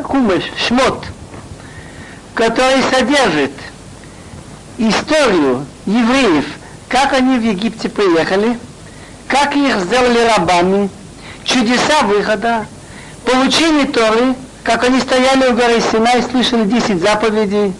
[0.00, 1.04] Хумеш, шмот,
[2.34, 3.52] который содержит
[4.78, 6.46] историю евреев,
[6.88, 8.58] как они в Египте приехали,
[9.28, 10.88] как их сделали рабами,
[11.44, 12.66] чудеса выхода,
[13.26, 17.74] получение Торы, как они стояли у горы Сина и слышали 10 заповедей,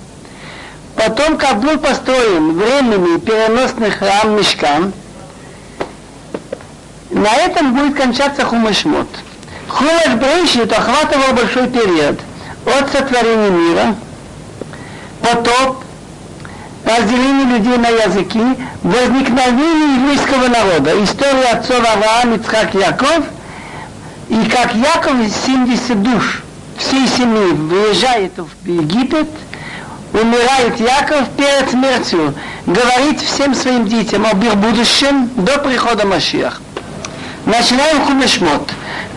[0.97, 4.93] потом, как был построен временный переносный храм Мешкан,
[7.11, 9.09] на этом будет кончаться Хумашмот.
[9.73, 12.21] Хумаш Брейшит охватывал большой период.
[12.67, 13.95] От сотворения мира,
[15.23, 15.83] потоп,
[16.85, 18.41] разделение людей на языки,
[18.83, 23.25] возникновение еврейского народа, история отцов Авраам, Ицхак, Яков,
[24.29, 25.15] и как Яков
[25.47, 26.43] 70 душ
[26.77, 29.29] всей семьи выезжает в Египет,
[30.13, 32.35] умирает Яков перед смертью,
[32.67, 36.61] говорит всем своим детям об их будущем до прихода Машиах.
[37.48, 38.40] начинаем חומש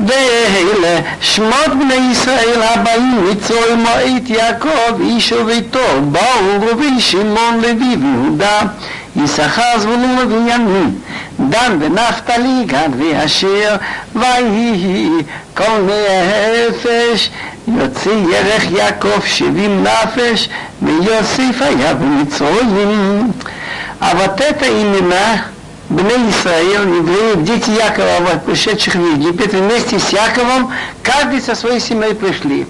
[0.07, 8.61] ואלה שמות בני ישראל הבאים מצוי מועית יעקב איש וביתו באו רובי שמעון לוי ויהודה
[9.17, 10.95] יששכר זבולון ובנימין
[11.49, 13.77] דן ונפתלי גד ואשר
[14.15, 15.09] ויהי
[15.55, 17.31] כל נפש
[17.69, 20.49] יוצא ירך יעקב שבעים נפש
[20.83, 23.31] ויוסף היה במצרים
[24.01, 25.37] אבל תתא имена
[25.90, 30.72] Бней Исраил, евреи, дети Якова, пришедших в Египет, вместе с Яковом,
[31.04, 32.66] каждый со своей семьей пришли.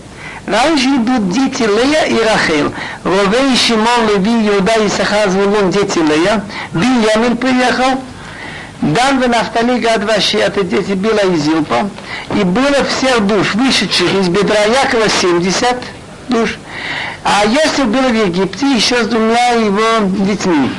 [0.46, 2.74] Раньше идут дети Лея и Рахел.
[3.04, 6.44] Ровей, Шимон, Леви, Иуда, Исахар, Звулун, дети Лея.
[6.74, 8.02] Биньямин приехал.
[8.82, 11.90] Дан в Нафтали, Гад, Ваши, это дети Била и Зилпа.
[12.36, 15.78] И было всех душ, вышедших из бедра Якова 70
[16.28, 16.58] душ.
[17.24, 20.70] А если был в Египте еще с двумя его детьми.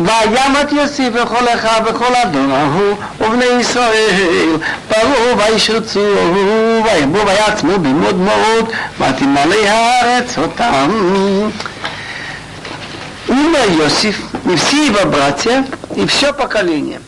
[0.00, 4.56] וימת יוסף וכל אחיו וכל אדון ההוא ובני ישראל
[4.88, 6.14] פרעו וישרצו
[6.84, 10.90] וירבו ויעצמו במאוד מאוד ותמלא הארץ אותם.
[13.28, 14.16] Умер Иосиф
[14.48, 15.64] и все его братья,
[15.96, 17.00] и все поколение.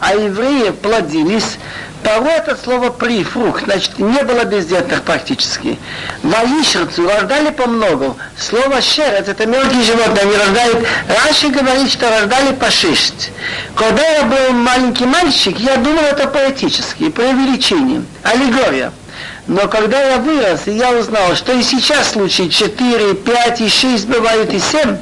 [0.00, 1.58] А евреи плодились
[2.03, 5.79] Пару это слово при, фрукт, значит, не было бездетных практически.
[6.21, 8.15] Ваишерцу рождали по много.
[8.37, 10.87] Слово шерец, это мелкие животные, они рождают.
[11.07, 13.31] Раши говорит, что рождали по шесть.
[13.75, 18.91] Когда я был маленький мальчик, я думал это поэтически, преувеличение, аллегория.
[19.45, 24.07] Но когда я вырос, и я узнал, что и сейчас случаи 4, 5 и 6
[24.07, 24.97] бывают и 7,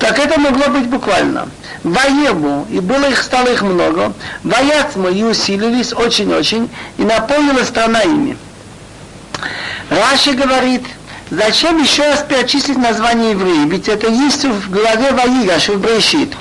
[0.00, 1.48] так это могло быть буквально.
[1.84, 8.36] Воебу, и было их, стало их много, вояцму и усилились очень-очень, и наполнилась страна ими.
[9.88, 10.82] Раши говорит,
[11.30, 16.34] зачем еще раз перечислить название евреи, ведь это есть в главе Ваигаш, в Брешит.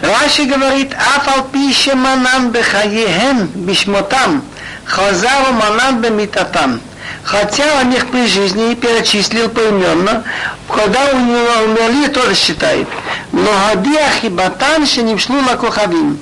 [0.00, 4.42] Раши говорит, афал пише манан бехаехен бишмотам,
[4.86, 6.80] хазару манан бемитатам
[7.26, 10.22] хотя он их при жизни перечислил поименно,
[10.68, 12.86] когда у него умерли, тоже считает.
[13.32, 16.18] Но Хадиах и Батан Шенимшлу Лакухавим,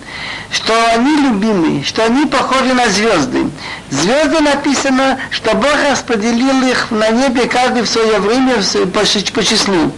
[0.50, 3.46] что они любимые, что они похожи на звезды.
[3.90, 8.56] Звезды написано, что Бог распределил их на небе каждый в свое время
[8.92, 9.92] по, числу.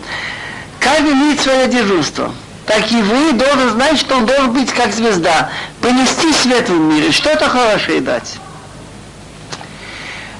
[0.81, 2.33] Каждый имеет свое дежурство.
[2.67, 5.51] Так и вы должен знать, что он должен быть как звезда,
[5.81, 8.39] принести свет в мире, что-то хорошее дать.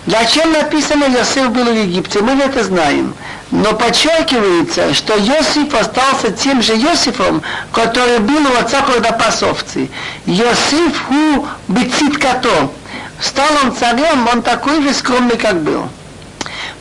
[0.07, 2.21] Зачем написано Йосиф был в Египте?
[2.21, 3.13] Мы это знаем.
[3.51, 9.11] Но подчеркивается, что Йосиф остался тем же Йосифом, который был у отца, когда.
[10.27, 12.73] Йосиф ху бецит като.
[13.21, 15.89] Стал он царем, он такой же скромный, как был.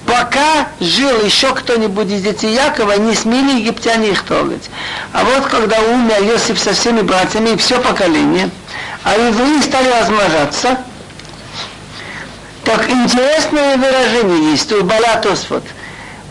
[0.05, 4.69] Пока жил еще кто-нибудь из детей Якова, не смели египтяне их трогать.
[5.13, 8.51] А вот когда умер Йосиф со всеми братьями и все поколение,
[9.03, 10.77] а евреи стали размножаться–
[12.65, 15.63] так интересное выражение есть у Балатосфот.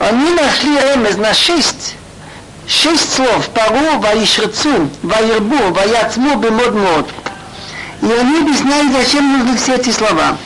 [0.01, 1.95] Они нашли ремез на шесть,
[2.67, 3.49] шесть слов.
[3.51, 7.09] Пару, ваишрцу, ваирбу, ваяцму, бемод
[8.03, 10.37] И они объясняют, зачем нужны все эти слова.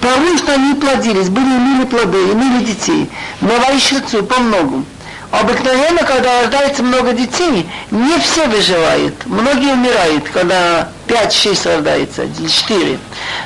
[0.00, 3.08] Пару, что они плодились, были имели плоды, имели детей.
[3.40, 4.84] Но ваишрцу по многу.
[5.30, 9.14] Обыкновенно, когда рождается много детей, не все выживают.
[9.26, 12.98] Многие умирают, когда 5-6 рождается, 4.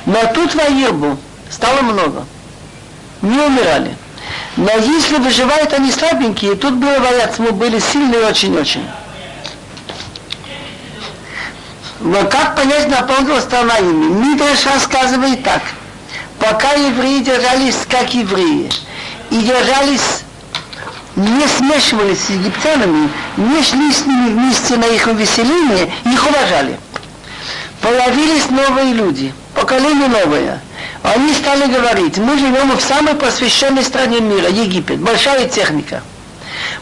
[0.06, 1.18] Но тут воирбу,
[1.52, 2.24] стало много.
[3.20, 3.96] Не умирали.
[4.56, 8.84] Но если выживают они слабенькие, тут было бояться, мы были сильные очень-очень.
[12.00, 14.06] Но как понять, наполнила страна ими?
[14.06, 15.62] Мидраш рассказывает так.
[16.40, 18.68] Пока евреи держались как евреи,
[19.30, 20.22] и держались,
[21.14, 26.78] не смешивались с египтянами, не шли с ними вместе на их увеселение, их уважали.
[27.80, 30.60] Появились новые люди– поколение новое.
[31.02, 36.02] Они стали говорить, мы живем в самой посвященной стране мира, Египет, большая техника.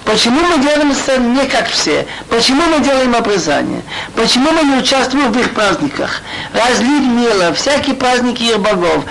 [0.05, 2.07] Почему мы делаем не как все?
[2.29, 3.83] Почему мы делаем обрезание?
[4.15, 6.23] Почему мы не участвуем в их праздниках?
[6.53, 9.05] Разлить мило, всякие праздники их богов.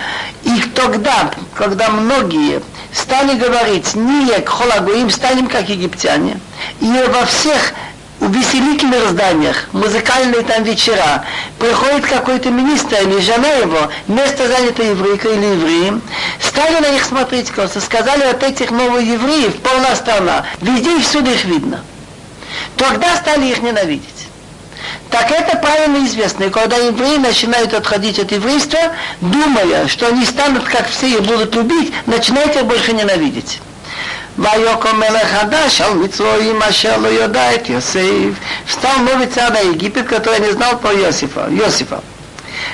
[0.43, 2.61] И тогда, когда многие
[2.93, 6.39] стали говорить, не к холагуим, станем как египтяне,
[6.81, 7.73] и во всех
[8.19, 11.25] увеселительных зданиях, музыкальные там вечера,
[11.57, 16.01] приходит какой-то министр или жена его, место занято еврейкой или евреем,
[16.39, 21.31] стали на них смотреть косо, сказали от этих новых евреев полна страна, везде и всюду
[21.31, 21.83] их видно.
[22.75, 24.27] Тогда стали их ненавидеть.
[25.09, 26.45] Так это правильно известно.
[26.45, 28.79] И когда евреи начинают отходить от еврейства,
[29.21, 33.59] думая, что они станут как все и будут любить, начинают их больше ненавидеть.
[34.38, 38.34] ויקום מלך חדש על מצרים אשר לא יודע את יוסף.
[38.66, 41.48] Встал новый царь на Египет, который не знал про Иосифа.
[41.50, 42.00] Иосифа.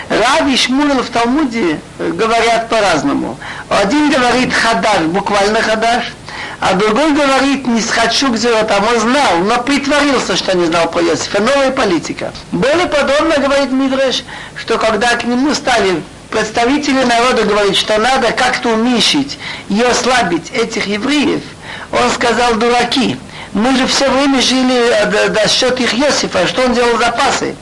[0.08, 3.38] Рав и Шмулел в Талмуде говорят по-разному.
[3.68, 6.12] Один говорит хадаш, буквально хадаш,
[6.60, 11.02] а другой говорит не схочу к там он знал, но притворился, что не знал про
[11.02, 11.40] Иосифа.
[11.40, 12.32] Новая политика.
[12.52, 14.24] Более подробно говорит Мидреш,
[14.56, 19.38] что когда к нему стали представители народа говорить, что надо как-то уменьшить
[19.68, 21.42] и ослабить этих евреев,
[21.91, 23.17] он сказал, дураки,
[23.53, 27.55] мы же все время жили э, до счет их Иосифа, что он делал запасы?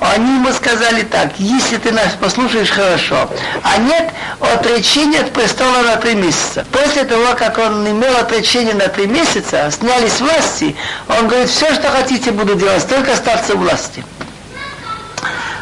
[0.00, 3.30] Они ему сказали так, если ты нас послушаешь хорошо,
[3.62, 6.66] а нет отречения от престола на три месяца.
[6.70, 10.76] После того, как он имел отречение на три месяца, сняли с власти,
[11.08, 14.04] он говорит, все, что хотите, буду делать, только остаться в власти.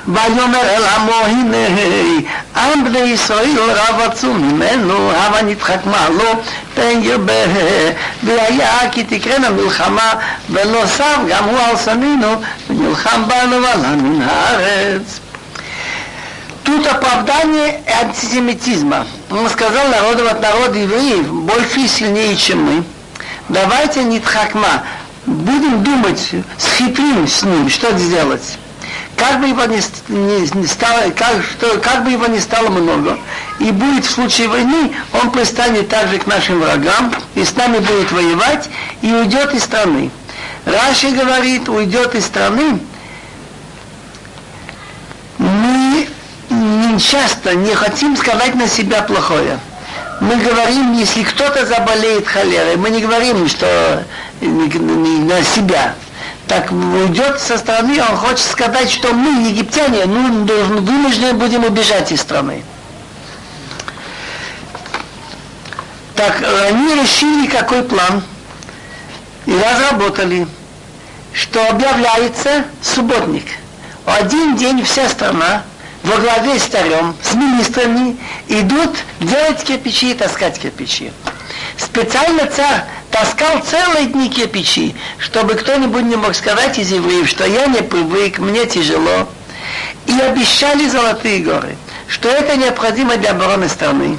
[0.08, 1.68] ויאמר אל עמו הנה
[2.56, 6.30] עם בני ישראל רבצו ממנו הבה נדחק מעלו
[6.76, 7.34] פן ירבה
[8.24, 10.14] והיה כי תקרנה מלחמה
[10.50, 15.20] ולא סב גם הוא על שנינו ונלחם בנו ועלה מן הארץ
[16.70, 19.08] Тут оправдание антисемитизма.
[19.32, 22.84] Он сказал народу от народа евреев, больше и сильнее, чем мы.
[23.48, 24.84] Давайте не тхакма,
[25.26, 26.30] будем думать,
[26.60, 28.60] схитрим с ним, что сделать
[29.17, 33.19] как бы его не, не, не стало, как, что, как бы его не стало много,
[33.59, 38.13] и будет в случае войны, он пристанет также к нашим врагам, и с нами будет
[38.13, 38.69] воевать,
[39.03, 40.11] и уйдет из страны.
[40.65, 42.81] Раши говорит, уйдет из страны,
[45.39, 46.09] мы
[46.51, 49.59] не часто не хотим сказать на себя плохое.
[50.21, 54.05] Мы говорим, если кто-то заболеет холерой, мы не говорим, что
[54.41, 55.95] на себя
[56.49, 62.21] так уйдет со стороны, он хочет сказать, что мы, египтяне, ну, вынуждены будем убежать из
[62.21, 62.63] страны.
[66.15, 68.23] Так они решили, какой план,
[69.47, 70.47] и разработали,
[71.33, 73.45] что объявляется субботник.
[74.07, 75.63] Один день вся страна
[76.03, 78.17] во главе с царем, с министрами,
[78.49, 81.11] идут делать кирпичи и таскать кирпичи.
[81.79, 87.67] Специально царь таскал целые дни кирпичи, чтобы кто-нибудь не мог сказать из евреев, что я
[87.67, 89.29] не привык, мне тяжело.
[90.07, 91.77] И обещали золотые горы,
[92.09, 94.19] что это необходимо для обороны страны.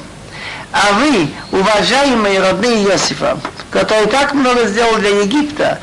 [0.72, 3.38] А вы, уважаемые родные Иосифа,
[3.70, 5.80] которые так много сделали для Египта,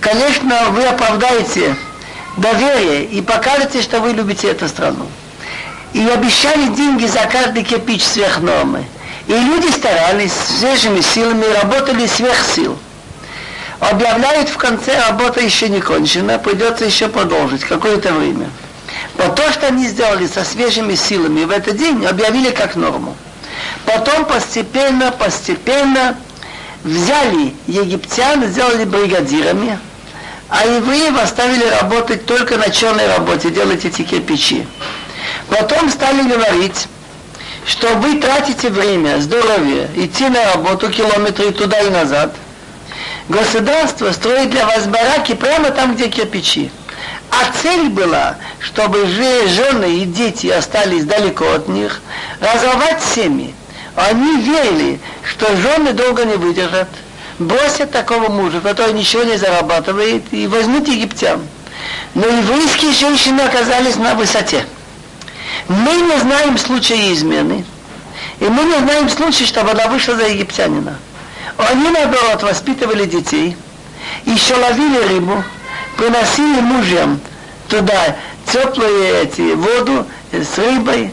[0.00, 1.76] конечно, вы оправдаете
[2.38, 5.06] доверие и покажете, что вы любите эту страну.
[5.92, 8.86] И обещали деньги за каждый кирпич сверх нормы.
[9.26, 12.76] И люди старались свежими силами, работали сверх сил.
[13.80, 18.48] Объявляют в конце, работа еще не кончена, придется еще продолжить какое-то время.
[19.16, 23.16] Вот то, что они сделали со свежими силами в этот день, объявили как норму.
[23.84, 26.16] Потом постепенно, постепенно
[26.84, 29.78] взяли египтян, сделали бригадирами,
[30.48, 34.66] а евреев оставили работать только на черной работе, делать эти кирпичи.
[35.48, 36.88] Потом стали говорить,
[37.66, 42.34] что вы тратите время, здоровье, идти на работу километры туда и назад.
[43.28, 46.70] Государство строит для вас бараки прямо там, где кирпичи.
[47.30, 52.02] А цель была, чтобы жены и дети остались далеко от них,
[52.40, 53.54] разорвать семьи.
[53.94, 56.88] Они верили, что жены долго не выдержат,
[57.38, 61.40] бросят такого мужа, который ничего не зарабатывает, и возьмут египтян.
[62.14, 64.64] Но еврейские женщины оказались на высоте.
[65.68, 67.64] Мы не знаем случая измены,
[68.40, 70.96] и мы не знаем случая, чтобы она вышла за египтянина.
[71.56, 73.56] Они, наоборот, воспитывали детей,
[74.24, 75.44] еще ловили рыбу,
[75.96, 77.20] приносили мужьям
[77.68, 78.16] туда
[78.50, 81.12] теплую эти, воду с рыбой,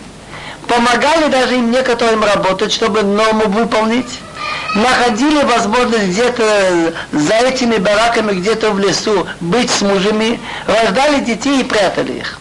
[0.67, 4.19] помогали даже им некоторым работать, чтобы норму выполнить,
[4.75, 11.63] находили возможность где-то за этими бараками, где-то в лесу быть с мужами, рождали детей и
[11.63, 12.39] прятали их.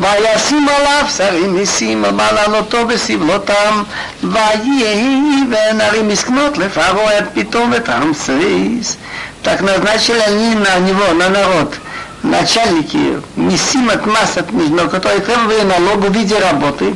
[0.00, 3.82] וישים עליו שרים ניסים, ומעלנותו בסבלותם,
[4.22, 8.98] ויהי ונרים מסכנות לפרעה от питом Рамсес.
[9.44, 11.74] Так назначили они на него, на народ,
[12.22, 16.94] начальники, месим от масс от но которые требовали налогу в виде работы.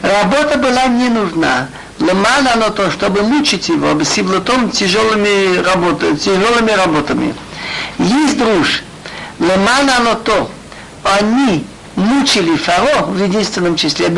[0.00, 1.68] Работа была не нужна.
[1.98, 7.34] Лемана оно то, чтобы мучить его бесиблотом тяжелыми, работами, тяжелыми работами.
[7.98, 8.82] Есть друж.
[9.38, 10.50] Лемана оно то.
[11.04, 11.64] Они
[11.96, 14.08] мучили фаро в единственном числе,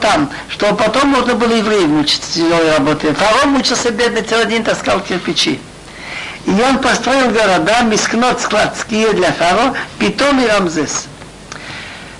[0.00, 3.14] там, что потом можно было евреев мучить тяжелой работой.
[3.14, 5.60] Фаро мучился бедный целый день, таскал кирпичи.
[6.44, 11.06] И он построил города, мискнот складские для фаро, Питом и Рамзес.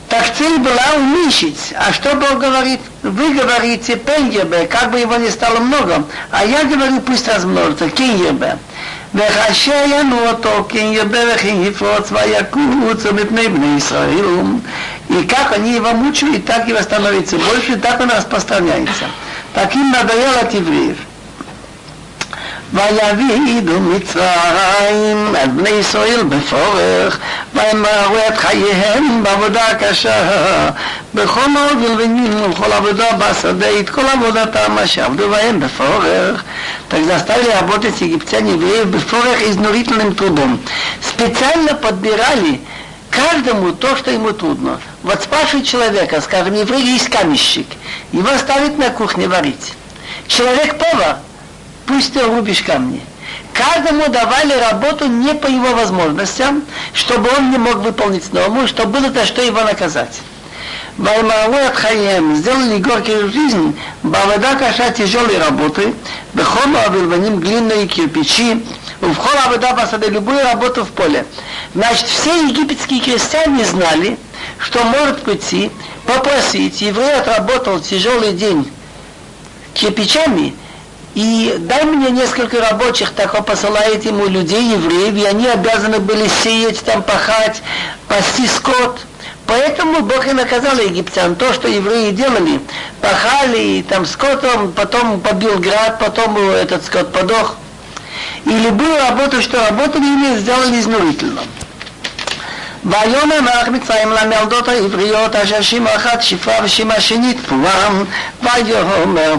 [0.09, 1.73] Так цель была уменьшить.
[1.75, 2.81] А что Бог говорит?
[3.03, 6.05] Вы говорите пенгебе, как бы его не стало много.
[6.31, 8.59] А я говорю, пусть размножится, кингебе.
[9.15, 14.25] וכאשר ינו אותו כן ירבה וכן יפרוץ ויקוץ מפני בני ישראל
[15.09, 19.05] и как они его мучают, так его становится больше, так он распространяется.
[19.55, 20.97] Таким надоел от евреев.
[22.73, 27.19] ויבידו מצרים את בני ישראל בפורך,
[27.55, 30.69] וימרו את חייהם בעבודה קשה,
[31.15, 36.43] בכל מאוד ולבנים ובכל עבודה בשדה, את כל עבודתם אשר עבדו בהם בפורך.
[36.91, 40.61] Так заставили работать египтяне евреев бефорах изнурительным трудом.
[41.01, 42.61] Специально подбирали
[43.09, 44.79] каждому то, что ему трудно.
[45.08, 47.66] Вот спрашивает человека, скажем, еврей есть каменщик,
[48.12, 49.72] его ставят на кухне варить.
[50.28, 51.20] Человек-повар,
[51.86, 53.00] пусть ты рубишь камни.
[53.54, 56.62] Каждому давали работу не по его возможностям,
[56.92, 60.20] чтобы он не мог выполнить норму, чтобы было за что его наказать.
[60.98, 65.94] Ваймару Хаем сделали горькую жизнь, Бавада Каша тяжелой работы,
[66.34, 68.62] Бехома Авилваним глиняные кирпичи,
[69.00, 71.26] в хола вода посады любую работу в поле.
[71.76, 74.18] Значит, все египетские крестьяне знали,
[74.60, 75.72] что может прийти,
[76.06, 78.72] попросить, еврей отработал тяжелый день
[79.74, 80.56] кирпичами,
[81.18, 86.28] и дай мне несколько рабочих, так он посылает ему людей, евреев, и они обязаны были
[86.44, 87.64] сеять, там пахать,
[88.08, 89.02] пасти скот.
[89.48, 91.36] Поэтому Бог и наказал египтян.
[91.36, 92.60] То, что евреи делали,
[93.02, 97.56] пахали, там скотом, потом побил град, потом этот скот подох.
[98.46, 101.42] И любую работу, что работали, они сделали изнурительно.
[102.87, 108.05] ויאמר מלך מצרים למלדות העבריות אשר שימה אחת שפרה ושימה שנית פורם
[108.43, 109.35] ויאמר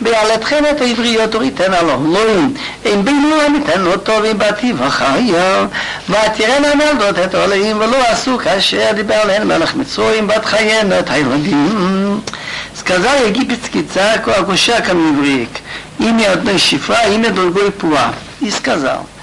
[0.00, 2.54] בעלתכן את העבריות וריתן על אלוהים
[2.86, 5.66] אם בינו ניתן אותו ובתי וחיה
[6.08, 12.20] ותראינה מלדות את אלוהים ולא עשו כאשר דיבר עליהן מלך מצרים ותחיינה את הילדים
[12.76, 15.48] Сказал египетский царь Акушакам евреек,
[15.98, 19.14] имя одной шифра, имя другой пуа, и сказал –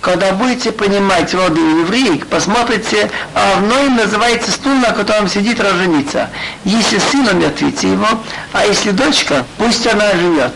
[0.00, 6.30] когда будете понимать роды евреек, посмотрите, а одной называется стул, на котором сидит роженица.
[6.64, 8.08] Если сын, умертвите его,
[8.52, 10.54] а если дочка, пусть она живет.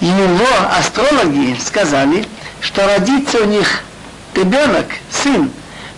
[0.00, 0.46] Его
[0.78, 2.26] астрологи сказали,
[2.60, 3.80] что родится у них
[4.34, 5.50] ребенок, сын,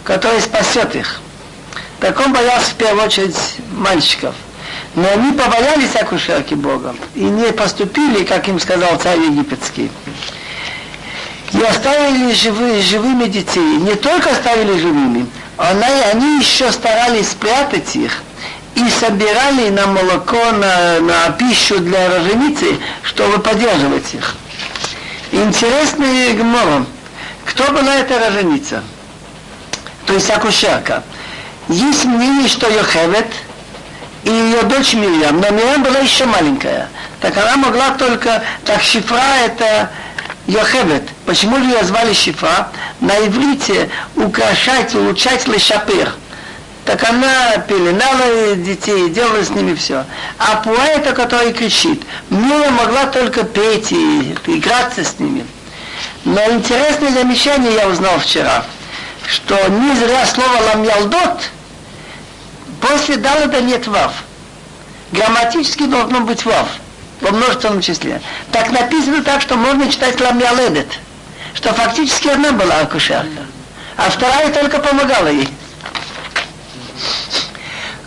[0.05, 1.21] который спасет их.
[2.01, 3.37] Так он боялся в первую очередь
[3.73, 4.35] мальчиков.
[4.95, 9.91] Но они побоялись акушерки Бога и не поступили, как им сказал царь египетский
[11.53, 13.77] и оставили живы, живыми детей.
[13.79, 15.27] Не только оставили живыми,
[15.57, 18.23] она, они еще старались спрятать их
[18.75, 24.35] и собирали на молоко, на, на пищу для роженицы, чтобы поддерживать их.
[25.33, 26.87] Интересный гмор.
[27.45, 28.83] Кто была эта роженица?
[30.07, 31.03] То есть акушерка.
[31.69, 33.27] Есть мнение, что Йохевет
[34.25, 36.89] и ее дочь Мирьям, но Мирьям была еще маленькая.
[37.21, 39.91] Так она могла только, так шифра это
[40.47, 41.03] Йохевет.
[41.25, 42.69] Почему ее звали Шифа?
[43.01, 46.13] На иврите украшать, улучшать лешапер.
[46.85, 50.05] Так она пеленала детей, делала с ними все.
[50.39, 52.05] А Пуа это, который кричит.
[52.31, 55.45] Мила могла только петь и играться с ними.
[56.25, 58.65] Но интересное замечание я узнал вчера,
[59.27, 61.51] что не зря слово ламьялдот
[62.81, 64.13] после далада нет вав.
[65.11, 66.69] Грамматически должно быть вав
[67.21, 68.21] во множественном числе.
[68.53, 70.89] Так написано так, что можно читать ламьяледет,
[71.55, 73.43] что фактически она была акушерка,
[73.97, 75.49] а вторая только помогала ей.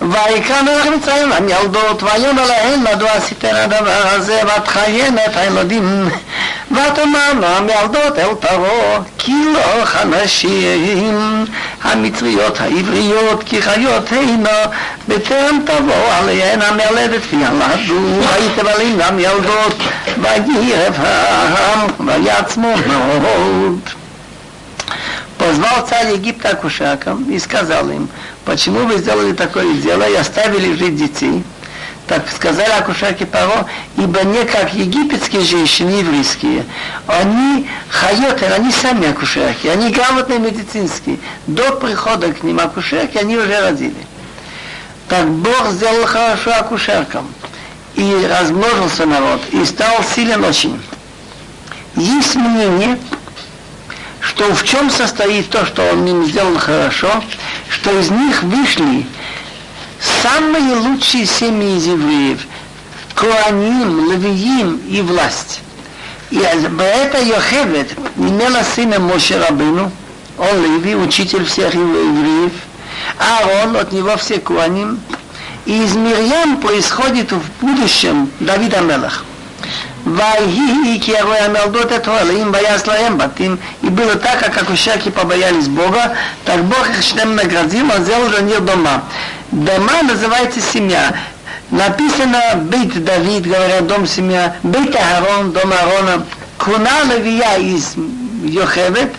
[0.00, 6.09] ויקרא מלך מצרים המילדות, ויאמר להן מדוע עשיתן הדבר הזה, ותחיינה את הילדים,
[6.71, 11.45] ותאמר המילדות אל פרעה, כי לא הנשים
[11.83, 14.59] המצריות העבריות, כי חיות הנה,
[15.09, 19.78] בטרם תבוא עליהן המלדת וילדו, הייתם עליהן המילדות,
[20.19, 23.78] וירב העם, ויעצמו מאוד.
[25.37, 28.09] По позвал царь Египта акушакам и сказал им,
[28.46, 31.43] почему вы сделали такое дело и оставили жить детей?
[32.08, 36.65] Так сказали акушерки Паро, ибо не как египетские женщины, еврейские,
[37.05, 41.19] они хайоты, они сами акушерки, они грамотные медицинские.
[41.46, 43.93] До прихода к ним акушерки они уже родили.
[45.08, 47.27] Так Бог сделал хорошо акушеркам.
[47.96, 50.79] И размножился народ, и стал силен очень.
[51.96, 52.98] Есть мнение,
[54.22, 57.24] что в чем состоит то, что он им сделал хорошо,
[57.70, 59.06] что из них вышли
[60.22, 62.46] самые лучшие семьи из евреев,
[63.16, 65.62] Коаним, Левиим и власть.
[66.32, 69.92] И это Йохевет имела сына Моше Рабину,
[70.38, 72.52] он Леви, учитель всех евреев,
[73.18, 75.00] а он от него все Куаним.
[75.66, 79.26] И из Мирьям происходит в будущем Давид Амелах.
[80.10, 83.60] Вайги, киавы амелдот им боясь лаем батим.
[83.84, 88.42] И было так, как ушаки побоялись Бога, так Бог их шлем наградил, он сделал для
[88.42, 89.04] них дома.
[89.51, 91.13] Дома называется семья.
[91.70, 96.25] Написано Бит Давид, говорят, дом семья, Бит Аарон, дом Аарона,
[96.58, 97.94] Куна Левия из
[98.44, 99.13] Йохевет,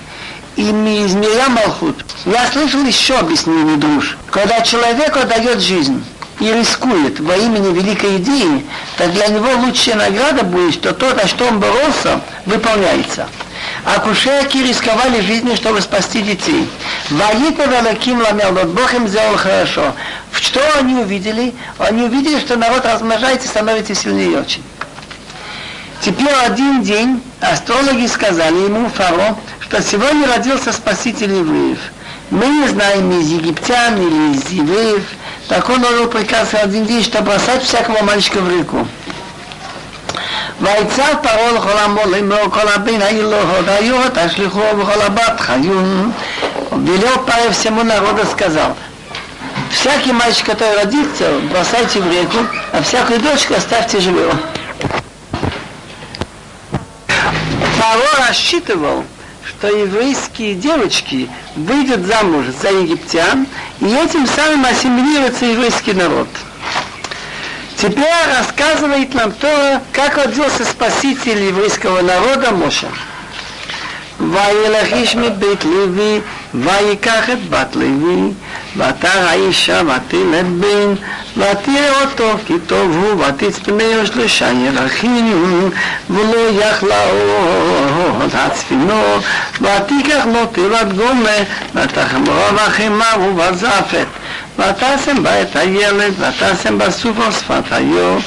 [0.57, 2.05] и из Миря Малхут.
[2.27, 6.03] Я слышал еще объяснение друж, когда человеку дает жизнь
[6.41, 8.65] и рискует во имени великой идеи,
[8.97, 13.29] так для него лучшая награда будет, что то, на что он боролся, выполняется.
[13.85, 16.69] А кушерки рисковали жизнью, чтобы спасти детей.
[17.11, 19.95] Ваита великим ламелдот, Бог им сделал хорошо.
[20.33, 21.55] Что они увидели?
[21.79, 24.63] Они увидели, что народ размножается и становится сильнее очень.
[26.01, 31.79] Теперь один день астрологи сказали ему, Фаро, что сегодня родился спаситель евреев.
[32.31, 35.03] Мы не знаем, из египтян или из евреев,
[35.50, 38.88] так он отдал приказ один день, что бросать всякого мальчика в реку.
[40.62, 46.12] ויצב פרעה לכל עמו לאמור כל הבן העיר לו הודיו תשליכו בכל הבת חיון
[46.72, 48.76] велел Павел всему народу сказал,
[49.72, 52.38] всякий мальчик, который родится, бросайте в реку,
[52.74, 54.34] а всякую дочку оставьте живого.
[57.08, 59.04] Павел рассчитывал,
[59.50, 63.46] что еврейские девочки выйдут замуж за египтян,
[63.80, 66.28] и этим самым ассимилируется еврейский народ.
[67.78, 68.06] Теперь
[68.38, 72.88] рассказывает нам то, как родился спаситель еврейского народа Моша.
[74.20, 76.22] וילך איש מבית לוי,
[76.54, 78.32] ויקח את בת לוי,
[78.78, 80.94] ותר האישה ותלד בן,
[81.38, 85.70] ותראה אותו כי טוב הוא, ותצפנהו שלושה ירחים,
[86.10, 87.04] ולא יכלה
[88.20, 89.02] עוד הצפינו,
[89.62, 91.38] ותיקח לו תיבת גומה,
[91.76, 94.08] ותחמרו וחימה ובזפת.
[94.60, 98.18] ותשם בה את הילד, ותשם בסוף על שפת היו,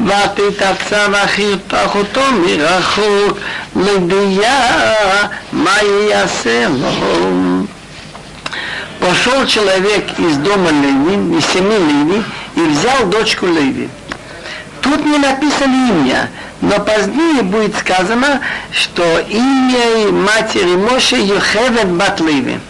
[0.00, 3.38] ותתפצה וכירתח אותו מרחוק,
[3.76, 4.92] לדיה
[5.52, 5.76] מה
[6.08, 7.64] יעשה לו.
[9.00, 12.22] Пошел человек из дома Леви, из семьи Леви,
[12.56, 13.90] и взял дочку Леви.
[14.80, 16.30] Тут не написано имя,
[16.62, 18.40] но позднее будет сказано,
[18.72, 22.60] что имя матери Моше Йохевет Бат Леви.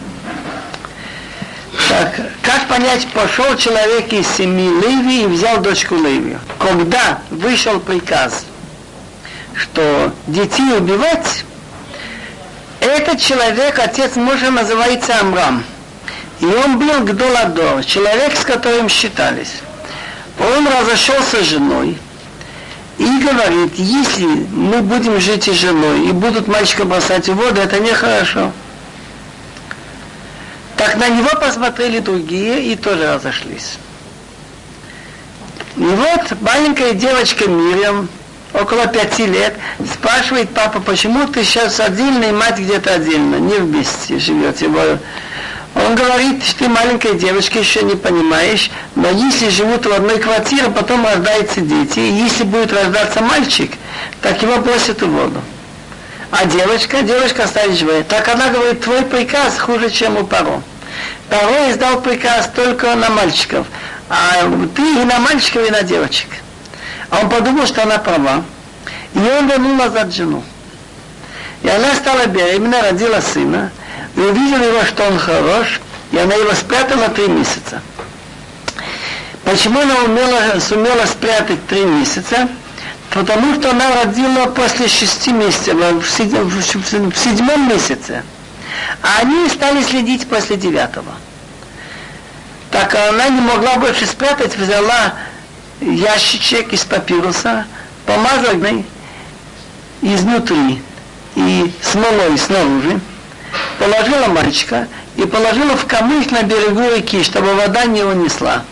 [1.88, 6.38] Так, как понять, пошел человек из семьи Леви и взял дочку Леви.
[6.60, 8.46] Когда вышел приказ,
[9.56, 11.46] что детей убивать,
[12.80, 15.64] этот человек, отец мужа, называется Амрам.
[16.40, 19.56] И он был Гдоладор, человек, с которым считались.
[20.40, 21.98] Он разошелся с женой
[22.98, 27.80] и говорит, если мы будем жить с женой и будут мальчика бросать в воду, это
[27.80, 28.52] нехорошо.
[30.80, 33.78] Так на него посмотрели другие и тоже разошлись.
[35.76, 38.08] И вот маленькая девочка Мирьям,
[38.54, 39.58] около пяти лет,
[39.94, 44.70] спрашивает папа, почему ты сейчас отдельно и мать где-то отдельно, не вместе живете.
[45.76, 50.70] Он говорит, что ты маленькая девочка, еще не понимаешь, но если живут в одной квартире,
[50.70, 53.74] потом рождаются дети, и если будет рождаться мальчик,
[54.22, 55.42] так его бросят в воду.
[56.32, 58.04] А девочка, девочка живая.
[58.04, 60.62] Так она говорит, твой приказ хуже, чем у Паро.
[61.30, 63.66] Паро издал приказ только на мальчиков,
[64.10, 64.44] а
[64.76, 66.30] ты и на мальчиков, и на девочек.
[67.10, 68.44] А он подумал, что она права.
[69.14, 70.44] И он вернул назад жену.
[71.64, 73.72] И она стала беременна, родила сына,
[74.16, 77.82] и увидела его, что он хорош, и она его спрятала три месяца.
[79.44, 82.48] Почему она умела, сумела спрятать три месяца?
[83.12, 88.24] Потому что она родила после шести месяцев, в, седьмом, в седьмом месяце.
[89.02, 91.14] А они стали следить после девятого.
[92.72, 95.16] Так она не могла больше спрятать, взяла
[95.82, 97.66] ящичек из папируса,
[98.06, 98.84] помазала
[100.02, 100.82] изнутри
[101.36, 103.00] и смолой снаружи,
[103.80, 108.64] положила мальчика и положила в камыш на берегу реки, чтобы вода не унесла.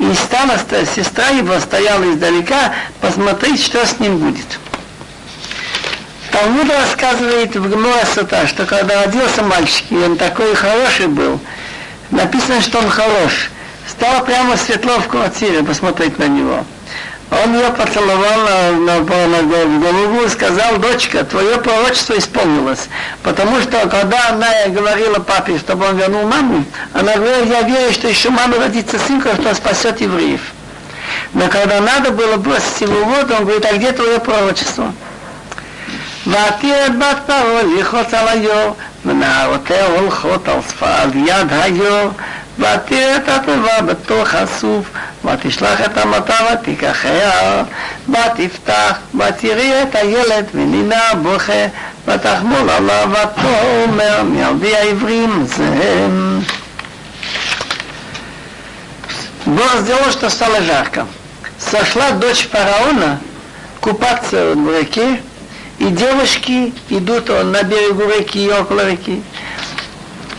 [0.00, 0.58] И стала
[0.96, 4.58] сестра его стояла издалека посмотреть, что с ним будет.
[6.32, 11.38] Талмуд рассказывает в Гмора Сута, что когда родился мальчик, и он такой хороший был,
[12.10, 13.50] написано, что он хорош,
[13.86, 16.64] стало прямо светло в квартире посмотреть на него.
[17.31, 22.87] Он ее поцеловал на, на, на голову и сказал, дочка, твое пророчество исполнилось.
[23.23, 28.07] Потому что когда она говорила папе, чтобы он вернул маму, она говорила, я верю, что
[28.07, 30.41] еще мама родится сын, что спасет евреев.
[31.33, 34.93] Но когда надо было бросить его в воду, он говорит, а где твое пророчество?
[36.27, 42.11] ועתיר את בת פרעה ללחוץ על היור, ונערותיה הולכות על ספרד יד היור,
[42.59, 44.85] ותראה את הטובה בתוך הסוף,
[45.25, 47.63] ותשלח את המטה ותיקחיה,
[48.09, 51.65] ותפתח, ותראי את הילד ונינה בוכה,
[52.07, 56.41] ותחמול עליו ותאמר מילדי העברים זה הם.
[59.45, 61.05] Бог сделал, что стало жарко.
[61.59, 63.19] Сошла дочь фараона
[63.79, 65.21] купаться в реке,
[65.77, 69.21] и девушки идут на берегу реки, около реки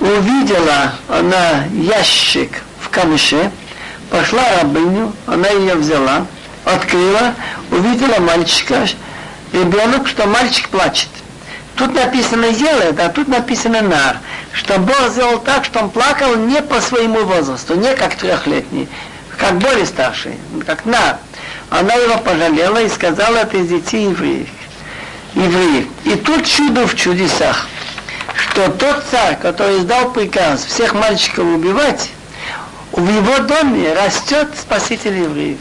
[0.01, 3.51] увидела она ящик в камыше,
[4.09, 6.25] пошла рабыню, она ее взяла,
[6.65, 7.35] открыла,
[7.69, 8.87] увидела мальчика,
[9.53, 11.09] ребенок, что мальчик плачет.
[11.75, 14.17] Тут написано «елет», а тут написано «нар»,
[14.53, 18.89] что Бог сделал так, что он плакал не по своему возрасту, не как трехлетний,
[19.37, 20.33] как более старший,
[20.65, 21.17] как «нар».
[21.69, 24.49] Она его пожалела и сказала, это из детей евреев.
[25.35, 25.85] евреев.
[26.03, 27.67] И тут чудо в чудесах–
[28.35, 32.09] что тот царь, который издал приказ всех мальчиков убивать,
[32.91, 35.59] в его доме растет спаситель евреев.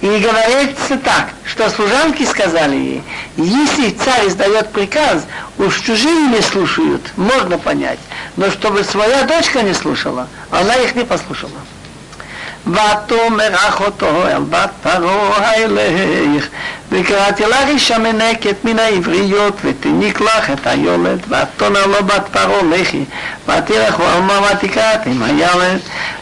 [0.00, 3.02] И говорится так, что служанки сказали ей,
[3.36, 5.24] если царь издает приказ,
[5.56, 7.98] уж чужие не слушают, можно понять.
[8.36, 11.52] Но чтобы своя дочка не слушала, она их не послушала.
[12.67, 16.47] ותאמר אחותו אל בת פרעה הילך
[16.91, 23.03] וקראתי לך אישה מנקת מן העבריות ותניק לך את היולד ותאמר לו בת פרעה לכי
[23.47, 25.79] ותלך ואומר ותקראת עם הילד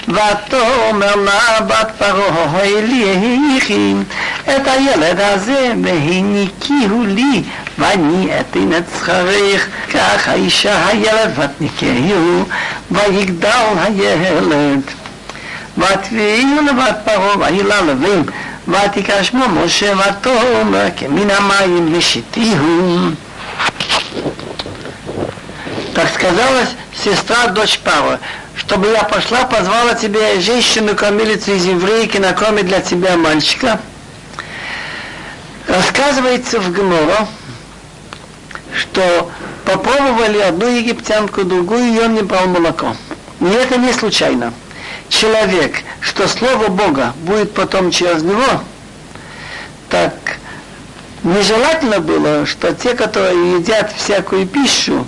[0.08, 3.94] ותאמר לה בת פרעה הליכי
[4.44, 7.44] את הילד הזה והניקיהו לי
[7.78, 12.44] ואני אתן את שכרך כך האישה הילד ותניקהו
[12.92, 13.50] ויגדל
[13.84, 14.82] הילד
[15.78, 18.24] ותביאינו לבת פרעה, ויהי לה לווים,
[18.68, 23.10] ותיקח שמו משה ותאמר כמן המים משיתיהו.
[25.94, 26.62] Так сказала
[26.94, 28.20] сестра, дочь Павла,
[28.56, 33.80] чтобы я пошла, позвала тебе женщину-кормилицу из еврейки накормить для тебя мальчика.
[35.68, 37.28] Рассказывается в Гморо,
[38.76, 39.32] что
[39.66, 42.96] попробовали одну египтянку, другую, и он не брал молоко.
[43.42, 44.54] И это не случайно
[45.13, 48.63] человек, что Слово Бога будет потом через него,
[49.89, 50.15] так
[51.23, 55.07] нежелательно было, что те, которые едят всякую пищу,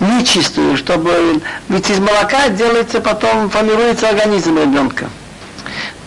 [0.00, 5.08] нечистую, чтобы ведь из молока делается потом, формируется организм ребенка.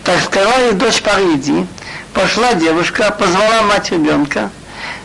[0.04, 1.66] Так сказала ей дочь Париди,
[2.14, 4.50] пошла девушка, позвала мать ребенка.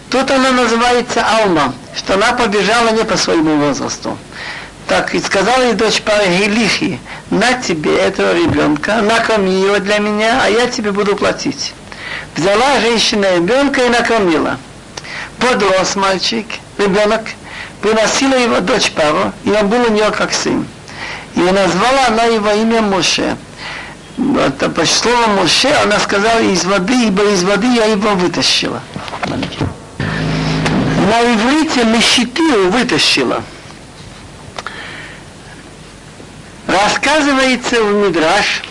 [0.10, 4.18] Тут она называется Алма, что она побежала не по своему возрасту.
[4.88, 7.00] Так и сказала ей дочь Парагилихи,
[7.32, 11.74] на тебе этого ребенка, накорми его для меня, а я тебе буду платить.
[12.36, 14.60] Взяла женщина ребенка и накормила.
[15.40, 16.46] Подрос мальчик,
[16.78, 17.22] ребенок,
[17.82, 20.68] приносила его дочь Пару, и он был у нее как сын.
[21.36, 23.36] И назвала она его имя Моше.
[24.18, 28.82] Вот, а по слову Моше она сказала из воды, ибо из воды я его вытащила.
[29.28, 33.44] На иврите Мешитию вытащила.
[36.84, 38.62] Рассказывается в Мидраш,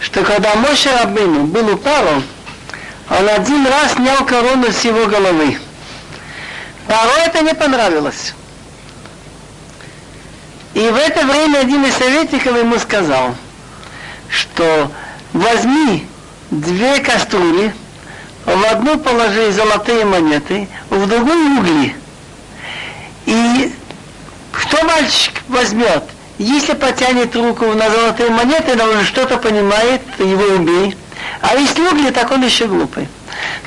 [0.00, 1.78] что когда Моше Рабыну был у
[3.10, 5.58] он один раз снял корону с его головы.
[6.86, 8.32] Паро это не понравилось.
[10.72, 13.34] И в это время один из советников ему сказал,
[14.30, 14.90] что
[15.34, 16.06] возьми
[16.50, 17.74] две кастрюли,
[18.46, 21.94] в одну положи золотые монеты, в другую угли.
[23.26, 23.74] И
[24.50, 26.04] кто мальчик возьмет–
[26.37, 30.97] если потянет руку на золотые монеты, он уже что-то понимает, его убей.
[31.41, 33.07] А если угли, так он еще глупый.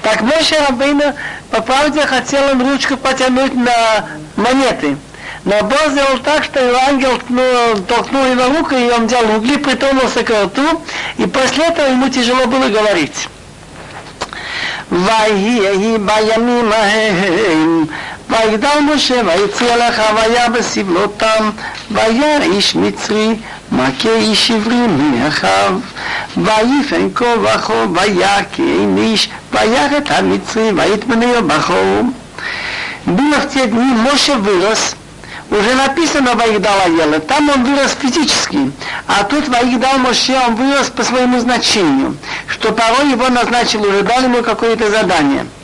[0.03, 1.15] Так Моше Рабейна
[1.51, 4.97] по правде хотел он ручку потянуть на монеты.
[5.45, 9.57] Но Бог сделал так, что его ангел ну, толкнул его руку, и он взял угли,
[9.57, 10.83] притронулся к рту,
[11.19, 13.29] и после этого ему тяжело было говорить.
[14.93, 17.85] ויהי בימים ההם
[18.31, 21.51] ויגדל משה ויצא לך והיה בסבלותם
[21.91, 23.35] וירא איש מצרי
[23.73, 25.79] מכה איש עברי מאחיו
[26.37, 32.03] ויפן כה וכה וירא כי אין איש וירא את המצרי ויתמנהו בחור
[33.07, 34.97] Было в те дни Моше вырос,
[35.49, 38.73] уже написано Ваигдал Аела, там он вырос физически,
[39.07, 42.17] а тут Ваигдал Моше, он вырос по своему значению,
[42.49, 45.60] что порой его назначил, уже дал ему какое-то задание –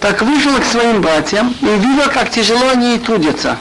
[0.00, 3.56] так вышел к своим братьям и видел, как тяжело они трудятся.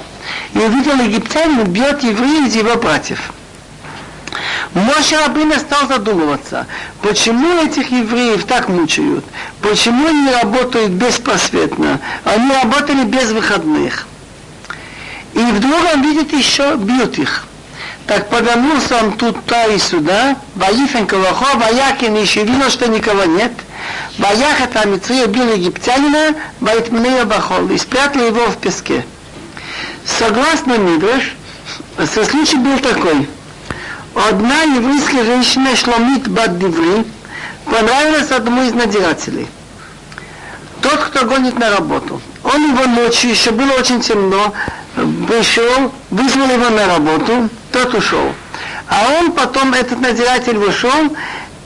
[0.54, 3.32] И увидел египтянин бьет евреев из его братьев.
[4.74, 6.68] Моше Рабына стал задумываться,
[7.02, 9.24] почему этих евреев так мучают,
[9.62, 14.06] почему они работают беспросветно, они работали без выходных.
[15.34, 17.46] И вдруг он видит еще, бьют их.
[18.08, 23.54] Так повернулся он тут, туда и сюда, Ваифен Калахо, Ваякин еще видел, что никого нет–
[24.18, 29.06] Ваяхат Амитри убил египтянина, Байтмнея Бахол, и спрятал его в песке.
[30.06, 31.36] Согласно Мидраш,
[32.14, 33.28] случай был такой.
[34.16, 37.06] Одна еврейская женщина Шломит Баддиври
[37.66, 39.48] понравилась одному из надзирателей.
[40.82, 42.22] Тот, кто гонит на работу.
[42.44, 44.54] Он его ночью, еще было очень темно,
[44.96, 48.32] вышел, вызвал его на работу, тот ушел.
[48.88, 51.12] А он потом, этот надзиратель вышел